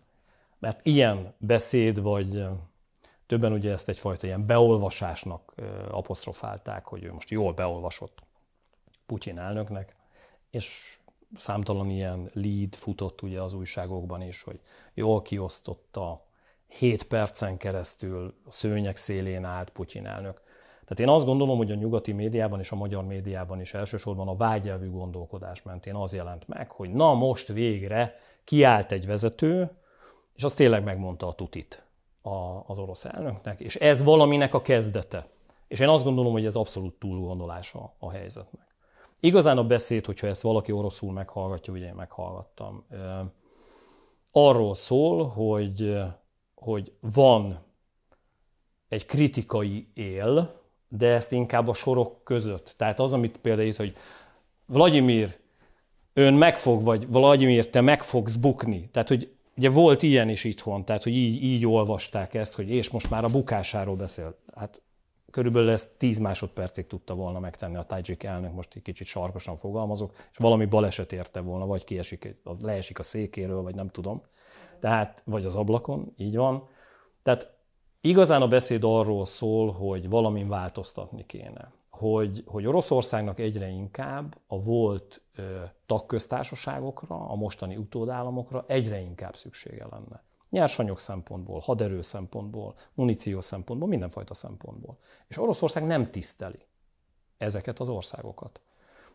mert 0.59 0.85
ilyen 0.85 1.33
beszéd, 1.37 2.01
vagy 2.01 2.45
többen 3.25 3.53
ugye 3.53 3.71
ezt 3.71 3.89
egyfajta 3.89 4.27
ilyen 4.27 4.45
beolvasásnak 4.45 5.53
apostrofálták, 5.91 6.85
hogy 6.85 7.03
ő 7.03 7.13
most 7.13 7.29
jól 7.29 7.53
beolvasott 7.53 8.23
Putyin 9.05 9.37
elnöknek, 9.37 9.95
és 10.49 10.97
számtalan 11.35 11.89
ilyen 11.89 12.29
lead 12.33 12.75
futott 12.75 13.21
ugye 13.21 13.41
az 13.41 13.53
újságokban 13.53 14.21
is, 14.21 14.43
hogy 14.43 14.59
jól 14.93 15.21
kiosztotta, 15.21 16.25
7 16.67 17.03
percen 17.03 17.57
keresztül 17.57 18.33
a 18.45 18.51
szőnyek 18.51 18.95
szélén 18.95 19.43
állt 19.43 19.69
Putyin 19.69 20.05
elnök. 20.05 20.41
Tehát 20.71 20.99
én 20.99 21.09
azt 21.09 21.25
gondolom, 21.25 21.57
hogy 21.57 21.71
a 21.71 21.75
nyugati 21.75 22.11
médiában 22.11 22.59
és 22.59 22.71
a 22.71 22.75
magyar 22.75 23.05
médiában 23.05 23.59
is 23.59 23.73
elsősorban 23.73 24.27
a 24.27 24.35
vágyelvű 24.35 24.89
gondolkodás 24.89 25.63
mentén 25.63 25.95
az 25.95 26.13
jelent 26.13 26.47
meg, 26.47 26.71
hogy 26.71 26.93
na 26.93 27.13
most 27.13 27.47
végre 27.47 28.15
kiállt 28.43 28.91
egy 28.91 29.05
vezető, 29.05 29.71
és 30.35 30.43
az 30.43 30.53
tényleg 30.53 30.83
megmondta 30.83 31.27
a 31.27 31.33
tutit 31.33 31.85
az 32.65 32.77
orosz 32.77 33.05
elnöknek, 33.05 33.59
és 33.59 33.75
ez 33.75 34.03
valaminek 34.03 34.53
a 34.53 34.61
kezdete. 34.61 35.27
És 35.67 35.79
én 35.79 35.87
azt 35.87 36.03
gondolom, 36.03 36.31
hogy 36.31 36.45
ez 36.45 36.55
abszolút 36.55 36.93
túlgondolása 36.93 37.93
a 37.99 38.11
helyzetnek. 38.11 38.75
Igazán 39.19 39.57
a 39.57 39.63
beszéd, 39.63 40.05
hogyha 40.05 40.27
ezt 40.27 40.41
valaki 40.41 40.71
oroszul 40.71 41.11
meghallgatja, 41.11 41.73
ugye 41.73 41.85
én 41.85 41.93
meghallgattam, 41.93 42.85
arról 44.31 44.75
szól, 44.75 45.27
hogy, 45.27 45.97
hogy 46.55 46.93
van 46.99 47.59
egy 48.87 49.05
kritikai 49.05 49.91
él, 49.93 50.61
de 50.87 51.07
ezt 51.07 51.31
inkább 51.31 51.67
a 51.67 51.73
sorok 51.73 52.23
között. 52.23 52.73
Tehát 52.77 52.99
az, 52.99 53.13
amit 53.13 53.37
például 53.37 53.67
itt, 53.67 53.75
hogy 53.75 53.95
Vladimir, 54.65 55.37
ön 56.13 56.33
megfog, 56.33 56.83
vagy 56.83 57.07
Vladimir, 57.07 57.69
te 57.69 57.81
meg 57.81 58.03
fogsz 58.03 58.35
bukni. 58.35 58.89
Tehát, 58.91 59.07
hogy 59.07 59.34
ugye 59.57 59.69
volt 59.69 60.03
ilyen 60.03 60.29
is 60.29 60.43
itthon, 60.43 60.85
tehát, 60.85 61.03
hogy 61.03 61.13
így, 61.13 61.43
így 61.43 61.65
olvasták 61.65 62.33
ezt, 62.33 62.53
hogy 62.53 62.69
és 62.69 62.89
most 62.89 63.09
már 63.09 63.23
a 63.23 63.29
bukásáról 63.29 63.95
beszél. 63.95 64.37
Hát 64.55 64.81
körülbelül 65.31 65.69
ezt 65.69 65.89
10 65.97 66.17
másodpercig 66.17 66.87
tudta 66.87 67.13
volna 67.13 67.39
megtenni 67.39 67.75
a 67.75 67.83
Tajik 67.83 68.23
elnök, 68.23 68.53
most 68.53 68.75
egy 68.75 68.81
kicsit 68.81 69.07
sarkosan 69.07 69.55
fogalmazok, 69.55 70.11
és 70.31 70.37
valami 70.37 70.65
baleset 70.65 71.13
érte 71.13 71.39
volna, 71.39 71.65
vagy 71.65 71.83
kiesik, 71.83 72.35
leesik 72.61 72.99
a 72.99 73.03
székéről, 73.03 73.61
vagy 73.61 73.75
nem 73.75 73.89
tudom. 73.89 74.21
Tehát, 74.79 75.21
vagy 75.25 75.45
az 75.45 75.55
ablakon, 75.55 76.13
így 76.17 76.35
van. 76.35 76.67
Tehát 77.23 77.55
Igazán 78.05 78.41
a 78.41 78.47
beszéd 78.47 78.83
arról 78.83 79.25
szól, 79.25 79.71
hogy 79.71 80.09
valamin 80.09 80.47
változtatni 80.47 81.25
kéne. 81.25 81.71
Hogy, 81.97 82.43
hogy 82.45 82.65
Oroszországnak 82.65 83.39
egyre 83.39 83.67
inkább 83.67 84.37
a 84.47 84.61
volt 84.61 85.21
ö, 85.35 85.63
tagköztársaságokra, 85.85 87.15
a 87.15 87.35
mostani 87.35 87.75
utódállamokra 87.75 88.63
egyre 88.67 88.99
inkább 88.99 89.35
szüksége 89.35 89.87
lenne. 89.91 90.23
Nyersanyag 90.49 90.99
szempontból, 90.99 91.59
haderő 91.59 92.01
szempontból, 92.01 92.73
muníció 92.93 93.41
szempontból, 93.41 93.87
mindenfajta 93.87 94.33
szempontból. 94.33 94.97
És 95.27 95.37
Oroszország 95.37 95.85
nem 95.85 96.11
tiszteli 96.11 96.65
ezeket 97.37 97.79
az 97.79 97.89
országokat. 97.89 98.61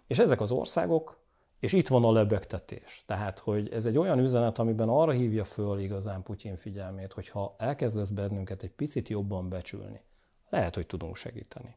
És 0.06 0.18
ezek 0.18 0.40
az 0.40 0.50
országok 0.50 1.20
és 1.60 1.72
itt 1.72 1.88
van 1.88 2.04
a 2.04 2.12
lebegtetés. 2.12 3.04
Tehát, 3.06 3.38
hogy 3.38 3.68
ez 3.68 3.86
egy 3.86 3.98
olyan 3.98 4.18
üzenet, 4.18 4.58
amiben 4.58 4.88
arra 4.88 5.12
hívja 5.12 5.44
föl 5.44 5.78
igazán 5.78 6.22
Putyin 6.22 6.56
figyelmét, 6.56 7.12
hogy 7.12 7.28
ha 7.28 7.54
elkezdesz 7.58 8.08
bennünket 8.08 8.62
egy 8.62 8.70
picit 8.70 9.08
jobban 9.08 9.48
becsülni, 9.48 10.00
lehet, 10.48 10.74
hogy 10.74 10.86
tudunk 10.86 11.16
segíteni. 11.16 11.76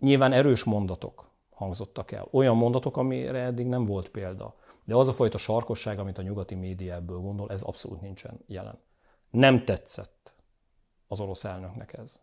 Nyilván 0.00 0.32
erős 0.32 0.64
mondatok 0.64 1.30
hangzottak 1.50 2.12
el. 2.12 2.28
Olyan 2.30 2.56
mondatok, 2.56 2.96
amire 2.96 3.38
eddig 3.38 3.66
nem 3.66 3.84
volt 3.84 4.08
példa. 4.08 4.54
De 4.84 4.94
az 4.94 5.08
a 5.08 5.12
fajta 5.12 5.38
sarkosság, 5.38 5.98
amit 5.98 6.18
a 6.18 6.22
nyugati 6.22 6.54
média 6.54 6.94
ebből 6.94 7.18
gondol, 7.18 7.50
ez 7.50 7.62
abszolút 7.62 8.00
nincsen 8.00 8.40
jelen. 8.46 8.78
Nem 9.30 9.64
tetszett 9.64 10.34
az 11.08 11.20
orosz 11.20 11.44
elnöknek 11.44 11.92
ez 11.92 12.20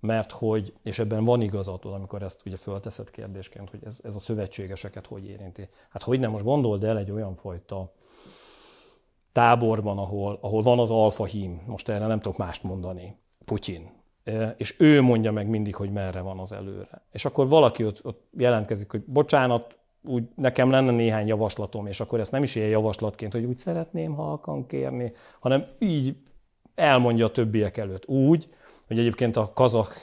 mert 0.00 0.32
hogy, 0.32 0.74
és 0.82 0.98
ebben 0.98 1.24
van 1.24 1.40
igazatod, 1.40 1.92
amikor 1.92 2.22
ezt 2.22 2.42
ugye 2.46 2.56
fölteszed 2.56 3.10
kérdésként, 3.10 3.70
hogy 3.70 3.84
ez, 3.84 4.00
ez 4.02 4.14
a 4.14 4.18
szövetségeseket 4.18 5.06
hogy 5.06 5.28
érinti. 5.28 5.68
Hát 5.90 6.02
hogy 6.02 6.20
nem, 6.20 6.30
most 6.30 6.44
gondold 6.44 6.84
el 6.84 6.98
egy 6.98 7.10
olyan 7.10 7.34
fajta 7.34 7.92
táborban, 9.32 9.98
ahol, 9.98 10.38
ahol 10.40 10.62
van 10.62 10.78
az 10.78 10.90
alfa 10.90 11.24
hím, 11.24 11.62
most 11.66 11.88
erre 11.88 12.06
nem 12.06 12.20
tudok 12.20 12.38
mást 12.38 12.62
mondani, 12.62 13.18
Putyin, 13.44 13.90
és 14.56 14.74
ő 14.78 15.00
mondja 15.00 15.32
meg 15.32 15.48
mindig, 15.48 15.74
hogy 15.74 15.92
merre 15.92 16.20
van 16.20 16.38
az 16.38 16.52
előre. 16.52 17.02
És 17.12 17.24
akkor 17.24 17.48
valaki 17.48 17.84
ott, 17.84 18.04
ott 18.04 18.22
jelentkezik, 18.36 18.90
hogy 18.90 19.02
bocsánat, 19.04 19.74
úgy 20.02 20.24
nekem 20.34 20.70
lenne 20.70 20.90
néhány 20.90 21.26
javaslatom, 21.26 21.86
és 21.86 22.00
akkor 22.00 22.20
ezt 22.20 22.32
nem 22.32 22.42
is 22.42 22.54
ilyen 22.54 22.68
javaslatként, 22.68 23.32
hogy 23.32 23.44
úgy 23.44 23.58
szeretném 23.58 24.14
halkan 24.14 24.66
kérni, 24.66 25.12
hanem 25.40 25.66
így 25.78 26.16
elmondja 26.74 27.26
a 27.26 27.30
többiek 27.30 27.76
előtt 27.76 28.08
úgy, 28.08 28.48
hogy 28.86 28.98
egyébként 28.98 29.36
a 29.36 29.52
kazak 29.52 30.02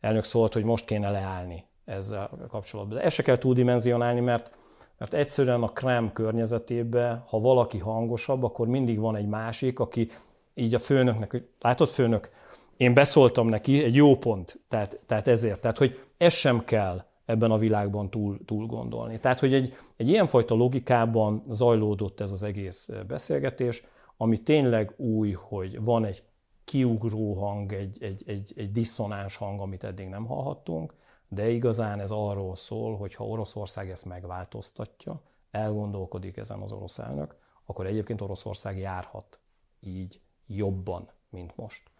elnök 0.00 0.24
szólt, 0.24 0.52
hogy 0.52 0.64
most 0.64 0.84
kéne 0.84 1.10
leállni 1.10 1.64
ezzel 1.84 2.30
kapcsolatban. 2.48 2.96
De 2.96 3.04
ezt 3.04 3.14
se 3.14 3.22
kell 3.22 3.38
túldimenzionálni, 3.38 4.20
mert, 4.20 4.50
mert 4.98 5.14
egyszerűen 5.14 5.62
a 5.62 5.72
krem 5.72 6.12
környezetében, 6.12 7.24
ha 7.28 7.40
valaki 7.40 7.78
hangosabb, 7.78 8.42
akkor 8.42 8.66
mindig 8.66 8.98
van 8.98 9.16
egy 9.16 9.26
másik, 9.26 9.78
aki 9.80 10.08
így 10.54 10.74
a 10.74 10.78
főnöknek, 10.78 11.30
hogy 11.30 11.48
látod 11.60 11.88
főnök, 11.88 12.30
én 12.76 12.94
beszóltam 12.94 13.48
neki, 13.48 13.82
egy 13.82 13.94
jó 13.94 14.16
pont, 14.16 14.60
tehát, 14.68 15.00
tehát 15.06 15.28
ezért. 15.28 15.60
Tehát, 15.60 15.78
hogy 15.78 15.98
ez 16.16 16.34
sem 16.34 16.64
kell 16.64 17.04
ebben 17.24 17.50
a 17.50 17.58
világban 17.58 18.10
túl, 18.10 18.38
túl 18.44 18.66
gondolni. 18.66 19.18
Tehát, 19.18 19.40
hogy 19.40 19.54
egy, 19.54 19.74
egy 19.96 20.08
ilyenfajta 20.08 20.54
logikában 20.54 21.42
zajlódott 21.48 22.20
ez 22.20 22.30
az 22.30 22.42
egész 22.42 22.88
beszélgetés, 23.06 23.82
ami 24.16 24.42
tényleg 24.42 24.94
új, 24.96 25.32
hogy 25.32 25.84
van 25.84 26.04
egy 26.04 26.22
kiugró 26.64 27.34
hang, 27.34 27.72
egy, 27.72 27.96
egy, 28.00 28.22
egy, 28.26 28.52
egy 28.56 28.72
diszonáns 28.72 29.36
hang, 29.36 29.60
amit 29.60 29.84
eddig 29.84 30.08
nem 30.08 30.26
hallhattunk, 30.26 30.94
de 31.28 31.50
igazán 31.50 32.00
ez 32.00 32.10
arról 32.10 32.54
szól, 32.54 32.96
hogy 32.96 33.14
ha 33.14 33.26
Oroszország 33.26 33.90
ezt 33.90 34.04
megváltoztatja, 34.04 35.22
elgondolkodik 35.50 36.36
ezen 36.36 36.60
az 36.60 36.72
orosz 36.72 36.98
elnök, 36.98 37.36
akkor 37.64 37.86
egyébként 37.86 38.20
Oroszország 38.20 38.78
járhat 38.78 39.40
így 39.80 40.20
jobban, 40.46 41.10
mint 41.30 41.56
most. 41.56 41.91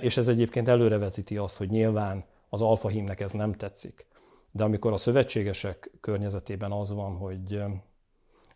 És 0.00 0.16
ez 0.16 0.28
egyébként 0.28 0.68
előrevetíti 0.68 1.36
azt, 1.36 1.56
hogy 1.56 1.70
nyilván 1.70 2.24
az 2.48 2.62
alfa 2.62 2.88
hímnek 2.88 3.20
ez 3.20 3.30
nem 3.30 3.52
tetszik. 3.52 4.06
De 4.50 4.64
amikor 4.64 4.92
a 4.92 4.96
szövetségesek 4.96 5.90
környezetében 6.00 6.72
az 6.72 6.92
van, 6.92 7.16
hogy 7.16 7.62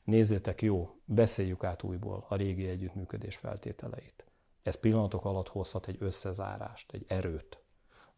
nézzétek 0.04 0.62
jó, 0.62 0.90
beszéljük 1.04 1.64
át 1.64 1.82
újból 1.82 2.26
a 2.28 2.36
régi 2.36 2.68
együttműködés 2.68 3.36
feltételeit 3.36 4.26
ez 4.62 4.74
pillanatok 4.74 5.24
alatt 5.24 5.48
hozhat 5.48 5.86
egy 5.86 5.96
összezárást, 6.00 6.92
egy 6.92 7.04
erőt, 7.08 7.62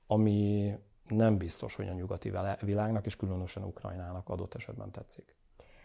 ami 0.06 0.72
nem 1.08 1.36
biztos, 1.36 1.74
hogy 1.74 1.88
a 1.88 1.92
nyugati 1.92 2.32
világnak, 2.60 3.06
és 3.06 3.16
különösen 3.16 3.64
Ukrajnának 3.64 4.28
adott 4.28 4.54
esetben 4.54 4.90
tetszik. 4.90 5.36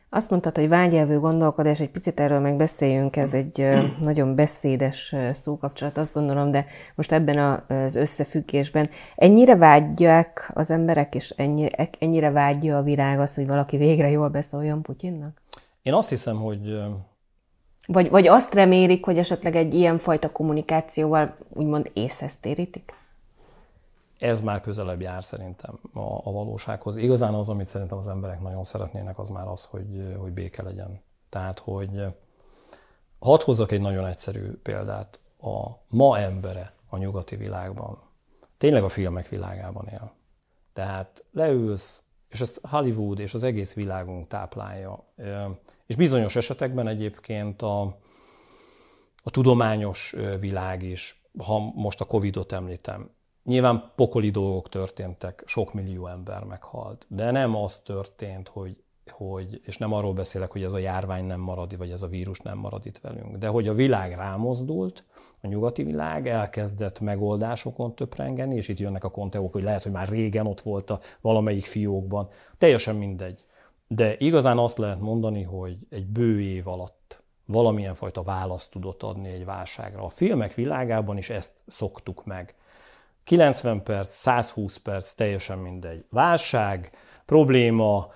Azt 0.10 0.30
mondtad, 0.30 0.56
hogy 0.56 0.67
vágyelvő 0.67 1.19
gondolkodás, 1.19 1.80
egy 1.80 1.89
picit 1.89 2.19
erről 2.19 2.39
meg 2.39 2.56
beszéljünk, 2.56 3.15
ez 3.15 3.34
egy 3.34 3.67
nagyon 4.02 4.36
beszédes 4.36 5.15
szókapcsolat, 5.32 5.98
azt 5.98 6.13
gondolom, 6.13 6.52
de 6.52 6.65
most 6.95 7.12
ebben 7.12 7.63
az 7.67 7.95
összefüggésben 7.95 8.89
ennyire 9.15 9.56
vágyják 9.56 10.52
az 10.54 10.72
emberek, 10.72 11.15
és 11.15 11.34
ennyire 12.00 12.32
vágyja 12.32 12.78
a 12.78 12.84
világ 12.84 13.19
az, 13.19 13.36
hogy 13.36 13.48
valaki 13.48 13.78
végre 13.78 14.10
jól 14.10 14.30
beszóljon 14.30 14.82
Putyinnak? 14.82 15.41
Én 15.82 15.93
azt 15.93 16.10
hiszem, 16.10 16.36
hogy 16.36 16.82
vagy, 17.88 18.10
vagy 18.10 18.28
azt 18.28 18.54
remélik, 18.54 19.06
hogy 19.06 19.17
esetleg 19.17 19.56
egy 19.56 19.74
ilyen 19.74 19.98
fajta 19.98 20.32
kommunikációval 20.32 21.38
úgymond 21.54 21.91
észhez 21.93 22.38
térítik? 22.41 22.93
Ez 24.19 24.41
már 24.41 24.62
közelebb 24.62 25.01
jár 25.01 25.23
szerintem 25.23 25.79
a, 25.93 25.99
a 25.99 26.32
valósághoz. 26.32 26.97
Igazán 26.97 27.34
az, 27.34 27.49
amit 27.49 27.67
szerintem 27.67 27.97
az 27.97 28.08
emberek 28.08 28.41
nagyon 28.41 28.63
szeretnének, 28.63 29.19
az 29.19 29.29
már 29.29 29.47
az, 29.47 29.63
hogy, 29.63 30.15
hogy 30.17 30.32
béke 30.32 30.63
legyen. 30.63 31.01
Tehát, 31.29 31.60
hogy 31.60 32.05
hadd 33.19 33.43
hozzak 33.43 33.71
egy 33.71 33.82
nagyon 33.82 34.05
egyszerű 34.05 34.51
példát. 34.51 35.19
A 35.41 35.69
ma 35.88 36.19
embere 36.19 36.73
a 36.89 36.97
nyugati 36.97 37.36
világban 37.36 38.01
tényleg 38.58 38.84
a 38.84 38.89
filmek 38.89 39.27
világában 39.27 39.88
él. 39.88 40.12
Tehát 40.73 41.25
leülsz, 41.32 42.03
és 42.29 42.41
ezt 42.41 42.60
Hollywood 42.63 43.19
és 43.19 43.34
az 43.34 43.43
egész 43.43 43.73
világunk 43.73 44.27
táplálja. 44.27 45.13
És 45.86 45.95
bizonyos 45.95 46.36
esetekben 46.36 46.88
egyébként 46.88 47.62
a, 47.62 47.82
a 49.23 49.29
tudományos 49.32 50.15
világ 50.39 50.84
is, 50.84 51.23
ha 51.38 51.60
most 51.60 52.01
a 52.01 52.05
Covid-ot 52.05 52.51
említem, 52.51 53.12
nyilván 53.50 53.92
pokoli 53.96 54.30
dolgok 54.30 54.70
történtek, 54.70 55.44
sok 55.46 55.74
millió 55.74 56.08
ember 56.08 56.44
meghalt, 56.44 57.06
de 57.08 57.32
nem 57.32 57.56
az 57.56 57.78
történt, 57.78 58.48
hogy 58.48 58.78
hogy, 59.12 59.60
és 59.64 59.78
nem 59.78 59.94
arról 59.94 60.14
beszélek, 60.14 60.52
hogy 60.52 60.64
ez 60.64 60.74
a 60.74 60.78
járvány 60.78 61.26
nem 61.26 61.40
marad, 61.40 61.78
vagy 61.78 61.92
ez 61.92 62.02
a 62.02 62.08
vírus 62.08 62.40
nem 62.40 62.58
marad 62.58 62.86
itt 62.86 62.98
velünk, 62.98 63.36
de 63.36 63.48
hogy 63.48 63.68
a 63.68 63.74
világ 63.74 64.16
rámozdult, 64.16 65.04
a 65.42 65.48
nyugati 65.48 65.84
világ 65.84 66.28
elkezdett 66.28 67.00
megoldásokon 67.00 67.96
töprengeni, 67.96 68.56
és 68.56 68.68
itt 68.68 68.80
jönnek 68.80 69.04
a 69.04 69.10
konteók, 69.10 69.52
hogy 69.52 69.64
lehet, 69.64 69.84
hogy 69.84 69.92
már 69.92 70.08
régen 70.08 70.48
ott 70.48 70.62
volt 70.62 70.90
a 70.90 71.00
valamelyik 71.22 71.66
fiókban, 71.66 72.30
teljesen 72.58 72.96
mindegy. 72.96 73.46
De 73.88 74.16
igazán 74.18 74.58
azt 74.58 74.78
lehet 74.78 75.00
mondani, 75.00 75.44
hogy 75.44 75.78
egy 75.90 76.08
bő 76.08 76.42
év 76.42 76.68
alatt 76.68 77.24
valamilyen 77.46 77.94
fajta 77.94 78.24
választ 78.24 78.72
tudott 78.72 79.04
adni 79.04 79.30
egy 79.30 79.46
válságra. 79.46 80.04
A 80.04 80.10
filmek 80.10 80.54
világában 80.54 81.18
is 81.18 81.30
ezt 81.30 81.64
szoktuk 81.68 82.26
meg. 82.26 82.56
90 83.23 83.84
perc, 83.84 84.13
120 84.13 84.77
perc, 84.77 85.12
teljesen 85.12 85.58
mindegy. 85.58 86.05
Válság, 86.10 86.91
probléma, 87.25 88.08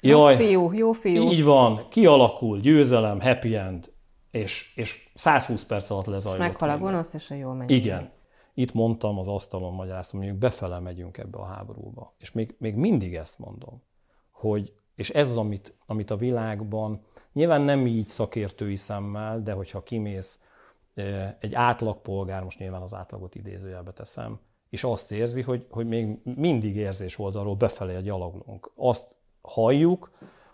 Jaj, 0.00 0.36
fiú, 0.36 0.72
jó 0.72 0.92
fiú. 0.92 1.30
Így 1.30 1.44
van, 1.44 1.88
kialakul, 1.88 2.60
győzelem, 2.60 3.20
happy 3.20 3.56
end, 3.56 3.92
és, 4.30 4.72
és 4.74 5.10
120 5.14 5.64
perc 5.64 5.90
alatt 5.90 6.06
lezajlott. 6.06 6.40
Meghal 6.40 6.70
a 6.70 6.78
gonosz, 6.78 7.12
és 7.12 7.30
a 7.30 7.34
jó 7.34 7.52
megy. 7.52 7.70
Igen. 7.70 8.12
Itt 8.54 8.72
mondtam 8.72 9.18
az 9.18 9.28
asztalon, 9.28 9.74
magyaráztam, 9.74 10.20
hogy 10.20 10.34
befele 10.34 10.78
megyünk 10.78 11.18
ebbe 11.18 11.38
a 11.38 11.44
háborúba. 11.44 12.14
És 12.18 12.32
még, 12.32 12.54
még 12.58 12.74
mindig 12.74 13.14
ezt 13.14 13.38
mondom, 13.38 13.82
hogy, 14.30 14.72
és 14.94 15.10
ez 15.10 15.28
az, 15.28 15.36
amit, 15.36 15.76
amit 15.86 16.10
a 16.10 16.16
világban, 16.16 17.00
nyilván 17.32 17.62
nem 17.62 17.86
így 17.86 18.08
szakértői 18.08 18.76
szemmel, 18.76 19.42
de 19.42 19.52
hogyha 19.52 19.82
kimész, 19.82 20.38
egy 21.38 21.54
átlagpolgár, 21.54 22.42
most 22.42 22.58
nyilván 22.58 22.82
az 22.82 22.94
átlagot 22.94 23.34
idézőjelbe 23.34 23.92
teszem, 23.92 24.40
és 24.70 24.84
azt 24.84 25.12
érzi, 25.12 25.42
hogy, 25.42 25.66
hogy 25.70 25.86
még 25.86 26.18
mindig 26.24 26.76
érzés 26.76 27.18
oldalról 27.18 27.54
befelé 27.54 28.00
gyaloglunk. 28.00 28.72
Azt 28.76 29.16
halljuk, 29.42 30.10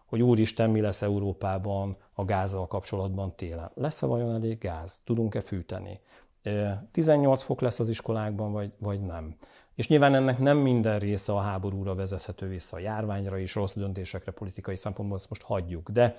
hogy 0.07 0.23
úristen, 0.23 0.71
mi 0.71 0.81
lesz 0.81 1.03
Európában 1.03 1.97
a 2.13 2.25
gázzal 2.25 2.67
kapcsolatban 2.67 3.37
télen. 3.37 3.71
Lesz-e 3.75 4.07
vajon 4.07 4.35
elég 4.35 4.59
gáz? 4.59 5.01
Tudunk-e 5.05 5.41
fűteni? 5.41 6.01
18 6.93 7.43
fok 7.43 7.61
lesz 7.61 7.81
az 7.81 7.89
iskolákban, 7.89 8.53
vagy, 8.53 8.73
vagy 8.79 9.01
nem? 9.01 9.37
És 9.75 9.89
nyilván 9.89 10.15
ennek 10.15 10.39
nem 10.39 10.57
minden 10.57 10.99
része 10.99 11.33
a 11.33 11.41
háborúra 11.41 11.95
vezethető 11.95 12.49
vissza, 12.49 12.77
a 12.77 12.81
járványra 12.81 13.39
és 13.39 13.55
rossz 13.55 13.75
döntésekre 13.75 14.33
politikai 14.33 14.77
szempontból, 14.77 15.17
ezt 15.17 15.29
most 15.29 15.43
hagyjuk. 15.43 15.91
De, 15.91 16.15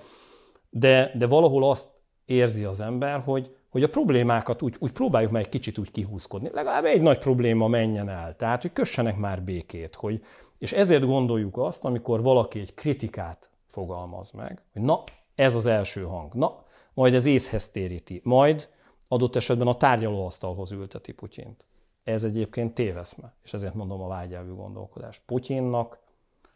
de, 0.70 1.12
de 1.16 1.26
valahol 1.26 1.70
azt 1.70 1.88
érzi 2.24 2.64
az 2.64 2.80
ember, 2.80 3.20
hogy, 3.20 3.56
hogy 3.70 3.82
a 3.82 3.88
problémákat 3.88 4.62
úgy, 4.62 4.76
úgy 4.78 4.92
próbáljuk 4.92 5.32
meg 5.32 5.42
egy 5.42 5.48
kicsit 5.48 5.78
úgy 5.78 5.90
kihúzkodni. 5.90 6.50
Legalább 6.52 6.84
egy 6.84 7.02
nagy 7.02 7.18
probléma 7.18 7.68
menjen 7.68 8.08
el. 8.08 8.36
Tehát, 8.36 8.62
hogy 8.62 8.72
kössenek 8.72 9.16
már 9.16 9.42
békét, 9.42 9.94
hogy, 9.94 10.24
és 10.58 10.72
ezért 10.72 11.06
gondoljuk 11.06 11.56
azt, 11.58 11.84
amikor 11.84 12.22
valaki 12.22 12.60
egy 12.60 12.74
kritikát 12.74 13.50
fogalmaz 13.66 14.30
meg, 14.30 14.62
hogy 14.72 14.82
na, 14.82 15.02
ez 15.34 15.54
az 15.54 15.66
első 15.66 16.02
hang, 16.02 16.34
na, 16.34 16.64
majd 16.94 17.14
ez 17.14 17.26
észhez 17.26 17.68
téríti, 17.68 18.20
majd 18.24 18.68
adott 19.08 19.36
esetben 19.36 19.66
a 19.66 19.76
tárgyalóasztalhoz 19.76 20.72
ülteti 20.72 21.12
Putyint. 21.12 21.64
Ez 22.04 22.24
egyébként 22.24 22.74
téveszme, 22.74 23.34
és 23.44 23.52
ezért 23.52 23.74
mondom 23.74 24.00
a 24.00 24.08
vágyelvű 24.08 24.52
gondolkodás. 24.52 25.18
Putyinnak, 25.26 25.98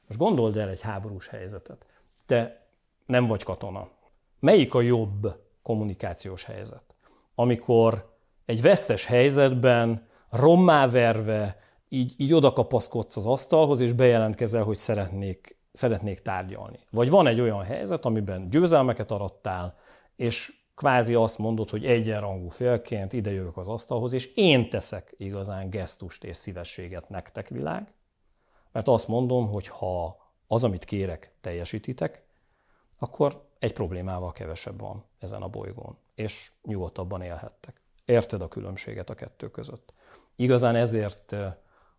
most 0.09 0.21
gondold 0.21 0.57
el 0.57 0.69
egy 0.69 0.81
háborús 0.81 1.29
helyzetet, 1.29 1.87
te 2.27 2.67
nem 3.07 3.27
vagy 3.27 3.43
katona. 3.43 3.89
Melyik 4.41 4.75
a 4.75 4.81
jobb 4.81 5.41
kommunikációs 5.63 6.45
helyzet? 6.45 6.94
Amikor 7.35 8.17
egy 8.45 8.63
vesztes 8.63 9.05
helyzetben 9.05 10.07
rommá 10.31 10.89
verve, 10.89 11.57
így, 11.89 12.15
így 12.17 12.33
oda 12.33 12.53
kapaszkodsz 12.53 13.17
az 13.17 13.27
asztalhoz, 13.27 13.81
és 13.81 13.93
bejelentkezel, 13.93 14.63
hogy 14.63 14.77
szeretnék, 14.77 15.59
szeretnék 15.73 16.19
tárgyalni. 16.19 16.79
Vagy 16.91 17.11
van 17.11 17.27
egy 17.27 17.41
olyan 17.41 17.63
helyzet, 17.63 18.05
amiben 18.05 18.51
győzelmeket 18.51 19.11
arattál, 19.11 19.77
és 20.17 20.53
kvázi 20.75 21.15
azt 21.15 21.39
mondod, 21.39 21.71
hogy 21.71 21.85
egyenrangú 21.85 22.49
félként 22.49 23.13
ide 23.13 23.31
jövök 23.31 23.57
az 23.57 23.69
asztalhoz, 23.69 24.13
és 24.13 24.33
én 24.35 24.71
teszek 24.71 25.15
igazán 25.17 25.71
gesztust 25.71 26.25
és 26.25 26.37
szívességet 26.37 27.09
nektek 27.09 27.49
világ, 27.49 27.93
mert 28.73 28.89
azt 28.89 29.09
mondom, 29.09 29.49
hogy 29.49 29.69
ha 29.69 30.17
az, 30.47 30.65
amit 30.65 30.85
kérek, 30.85 31.35
teljesítitek, 31.41 32.27
akkor 32.99 33.49
egy 33.59 33.73
problémával 33.73 34.33
kevesebb 34.33 34.81
van 34.81 35.05
ezen 35.19 35.43
a 35.43 35.49
bolygón, 35.49 35.97
és 36.15 36.51
nyugodtabban 36.63 37.23
élhettek. 37.23 37.81
Érted 38.05 38.41
a 38.41 38.49
különbséget 38.49 39.11
a 39.11 39.15
kettő 39.15 39.51
között. 39.51 39.95
Igazán 40.37 40.75
ezért 40.75 41.33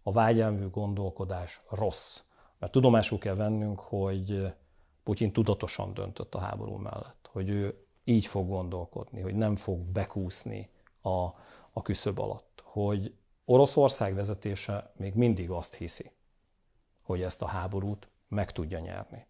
a 0.03 0.11
vágyelmű 0.11 0.69
gondolkodás 0.69 1.61
rossz. 1.69 2.23
Mert 2.59 2.71
tudomásul 2.71 3.17
kell 3.17 3.35
vennünk, 3.35 3.79
hogy 3.79 4.53
Putyin 5.03 5.31
tudatosan 5.31 5.93
döntött 5.93 6.35
a 6.35 6.39
háború 6.39 6.75
mellett, 6.75 7.29
hogy 7.31 7.49
ő 7.49 7.85
így 8.03 8.25
fog 8.25 8.47
gondolkodni, 8.47 9.21
hogy 9.21 9.35
nem 9.35 9.55
fog 9.55 9.79
bekúszni 9.79 10.69
a, 11.01 11.09
a 11.71 11.81
küszöb 11.81 12.19
alatt, 12.19 12.61
hogy 12.65 13.15
Oroszország 13.45 14.15
vezetése 14.15 14.91
még 14.95 15.13
mindig 15.13 15.49
azt 15.49 15.75
hiszi, 15.75 16.11
hogy 17.01 17.21
ezt 17.21 17.41
a 17.41 17.47
háborút 17.47 18.09
meg 18.27 18.51
tudja 18.51 18.79
nyerni. 18.79 19.27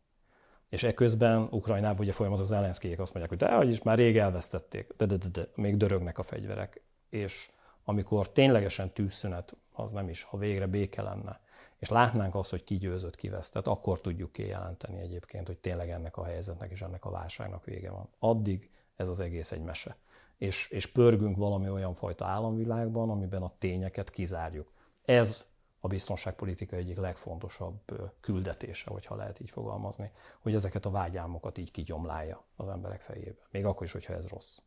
És 0.70 0.84
eközben 0.84 1.48
Ukrajnában 1.52 2.00
ugye 2.00 2.12
folyamatosan 2.12 2.52
az 2.52 2.62
ellenszkélyek 2.62 3.00
azt 3.00 3.14
mondják, 3.14 3.40
hogy 3.40 3.50
de, 3.50 3.56
hogy 3.56 3.70
is 3.70 3.82
már 3.82 3.98
rég 3.98 4.18
elvesztették, 4.18 4.94
de, 4.98 5.06
de, 5.06 5.18
de, 5.18 5.28
de, 5.28 5.48
még 5.56 5.78
dörögnek 5.78 6.18
a 6.18 6.24
fegyverek. 6.24 6.82
És 7.10 7.50
amikor 7.84 8.32
ténylegesen 8.32 8.92
tűzszünet, 8.92 9.56
az 9.72 9.92
nem 9.92 10.10
is, 10.10 10.24
ha 10.24 10.38
végre 10.38 10.66
béke 10.68 11.02
lenne, 11.02 11.40
és 11.80 11.90
látnánk 11.90 12.36
azt, 12.36 12.50
hogy 12.50 12.64
ki 12.64 12.78
győzött, 12.78 13.16
ki 13.16 13.30
vesztett, 13.30 13.68
akkor 13.68 14.02
tudjuk 14.02 14.32
kijelenteni 14.32 15.00
egyébként, 15.00 15.48
hogy 15.48 15.58
tényleg 15.58 15.90
ennek 15.90 16.18
a 16.18 16.24
helyzetnek 16.24 16.72
és 16.72 16.82
ennek 16.82 17.06
a 17.06 17.10
válságnak 17.10 17.66
vége 17.66 17.92
van. 17.92 18.10
Addig 18.20 18.70
ez 18.96 19.10
az 19.10 19.20
egész 19.20 19.52
egy 19.52 19.62
mese. 19.62 19.98
És, 20.38 20.68
és 20.70 20.86
pörgünk 20.86 21.38
valami 21.38 21.70
olyan 21.70 21.94
fajta 21.94 22.26
államvilágban, 22.26 23.10
amiben 23.10 23.42
a 23.42 23.54
tényeket 23.58 24.10
kizárjuk. 24.10 24.72
Ez 25.06 25.46
a 25.86 25.88
biztonságpolitika 25.88 26.76
egyik 26.76 26.98
legfontosabb 26.98 27.80
küldetése, 28.22 28.90
hogyha 28.92 29.16
lehet 29.16 29.40
így 29.40 29.50
fogalmazni, 29.50 30.12
hogy 30.40 30.56
ezeket 30.56 30.86
a 30.86 30.90
vágyálmokat 30.90 31.58
így 31.58 31.72
kigyomlálja 31.72 32.44
az 32.56 32.68
emberek 32.68 33.02
fejébe. 33.02 33.48
Még 33.52 33.66
akkor 33.66 33.86
is, 33.86 33.92
hogyha 33.92 34.14
ez 34.14 34.28
rossz. 34.28 34.60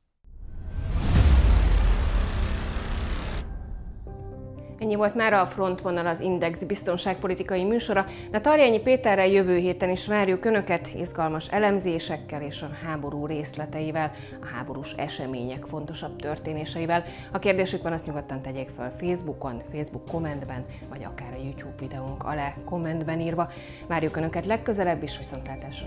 Ennyi 4.79 4.95
volt 4.95 5.15
már 5.15 5.33
a 5.33 5.47
Frontvonal 5.47 6.07
az 6.07 6.21
Index 6.21 6.65
biztonságpolitikai 6.65 7.65
műsora, 7.65 8.07
de 8.31 8.41
Tarjányi 8.41 8.81
Péterrel 8.81 9.27
jövő 9.27 9.57
héten 9.57 9.91
is 9.91 10.07
várjuk 10.07 10.45
Önöket 10.45 10.89
izgalmas 10.95 11.49
elemzésekkel 11.49 12.43
és 12.43 12.63
a 12.63 12.71
háború 12.87 13.27
részleteivel, 13.27 14.13
a 14.41 14.47
háborús 14.47 14.93
események 14.93 15.65
fontosabb 15.67 16.17
történéseivel. 16.17 17.05
Ha 17.33 17.39
kérdésük 17.39 17.83
van, 17.83 17.93
azt 17.93 18.07
nyugodtan 18.07 18.43
tegyék 18.43 18.69
fel 18.77 18.93
Facebookon, 19.01 19.63
Facebook 19.73 20.05
kommentben, 20.05 20.65
vagy 20.89 21.05
akár 21.05 21.33
a 21.33 21.43
YouTube 21.43 21.75
videónk 21.79 22.25
alá 22.25 22.55
kommentben 22.65 23.21
írva. 23.21 23.49
Várjuk 23.87 24.17
Önöket 24.17 24.47
legközelebb 24.47 25.03
is, 25.03 25.19
viszontlátásra! 25.19 25.87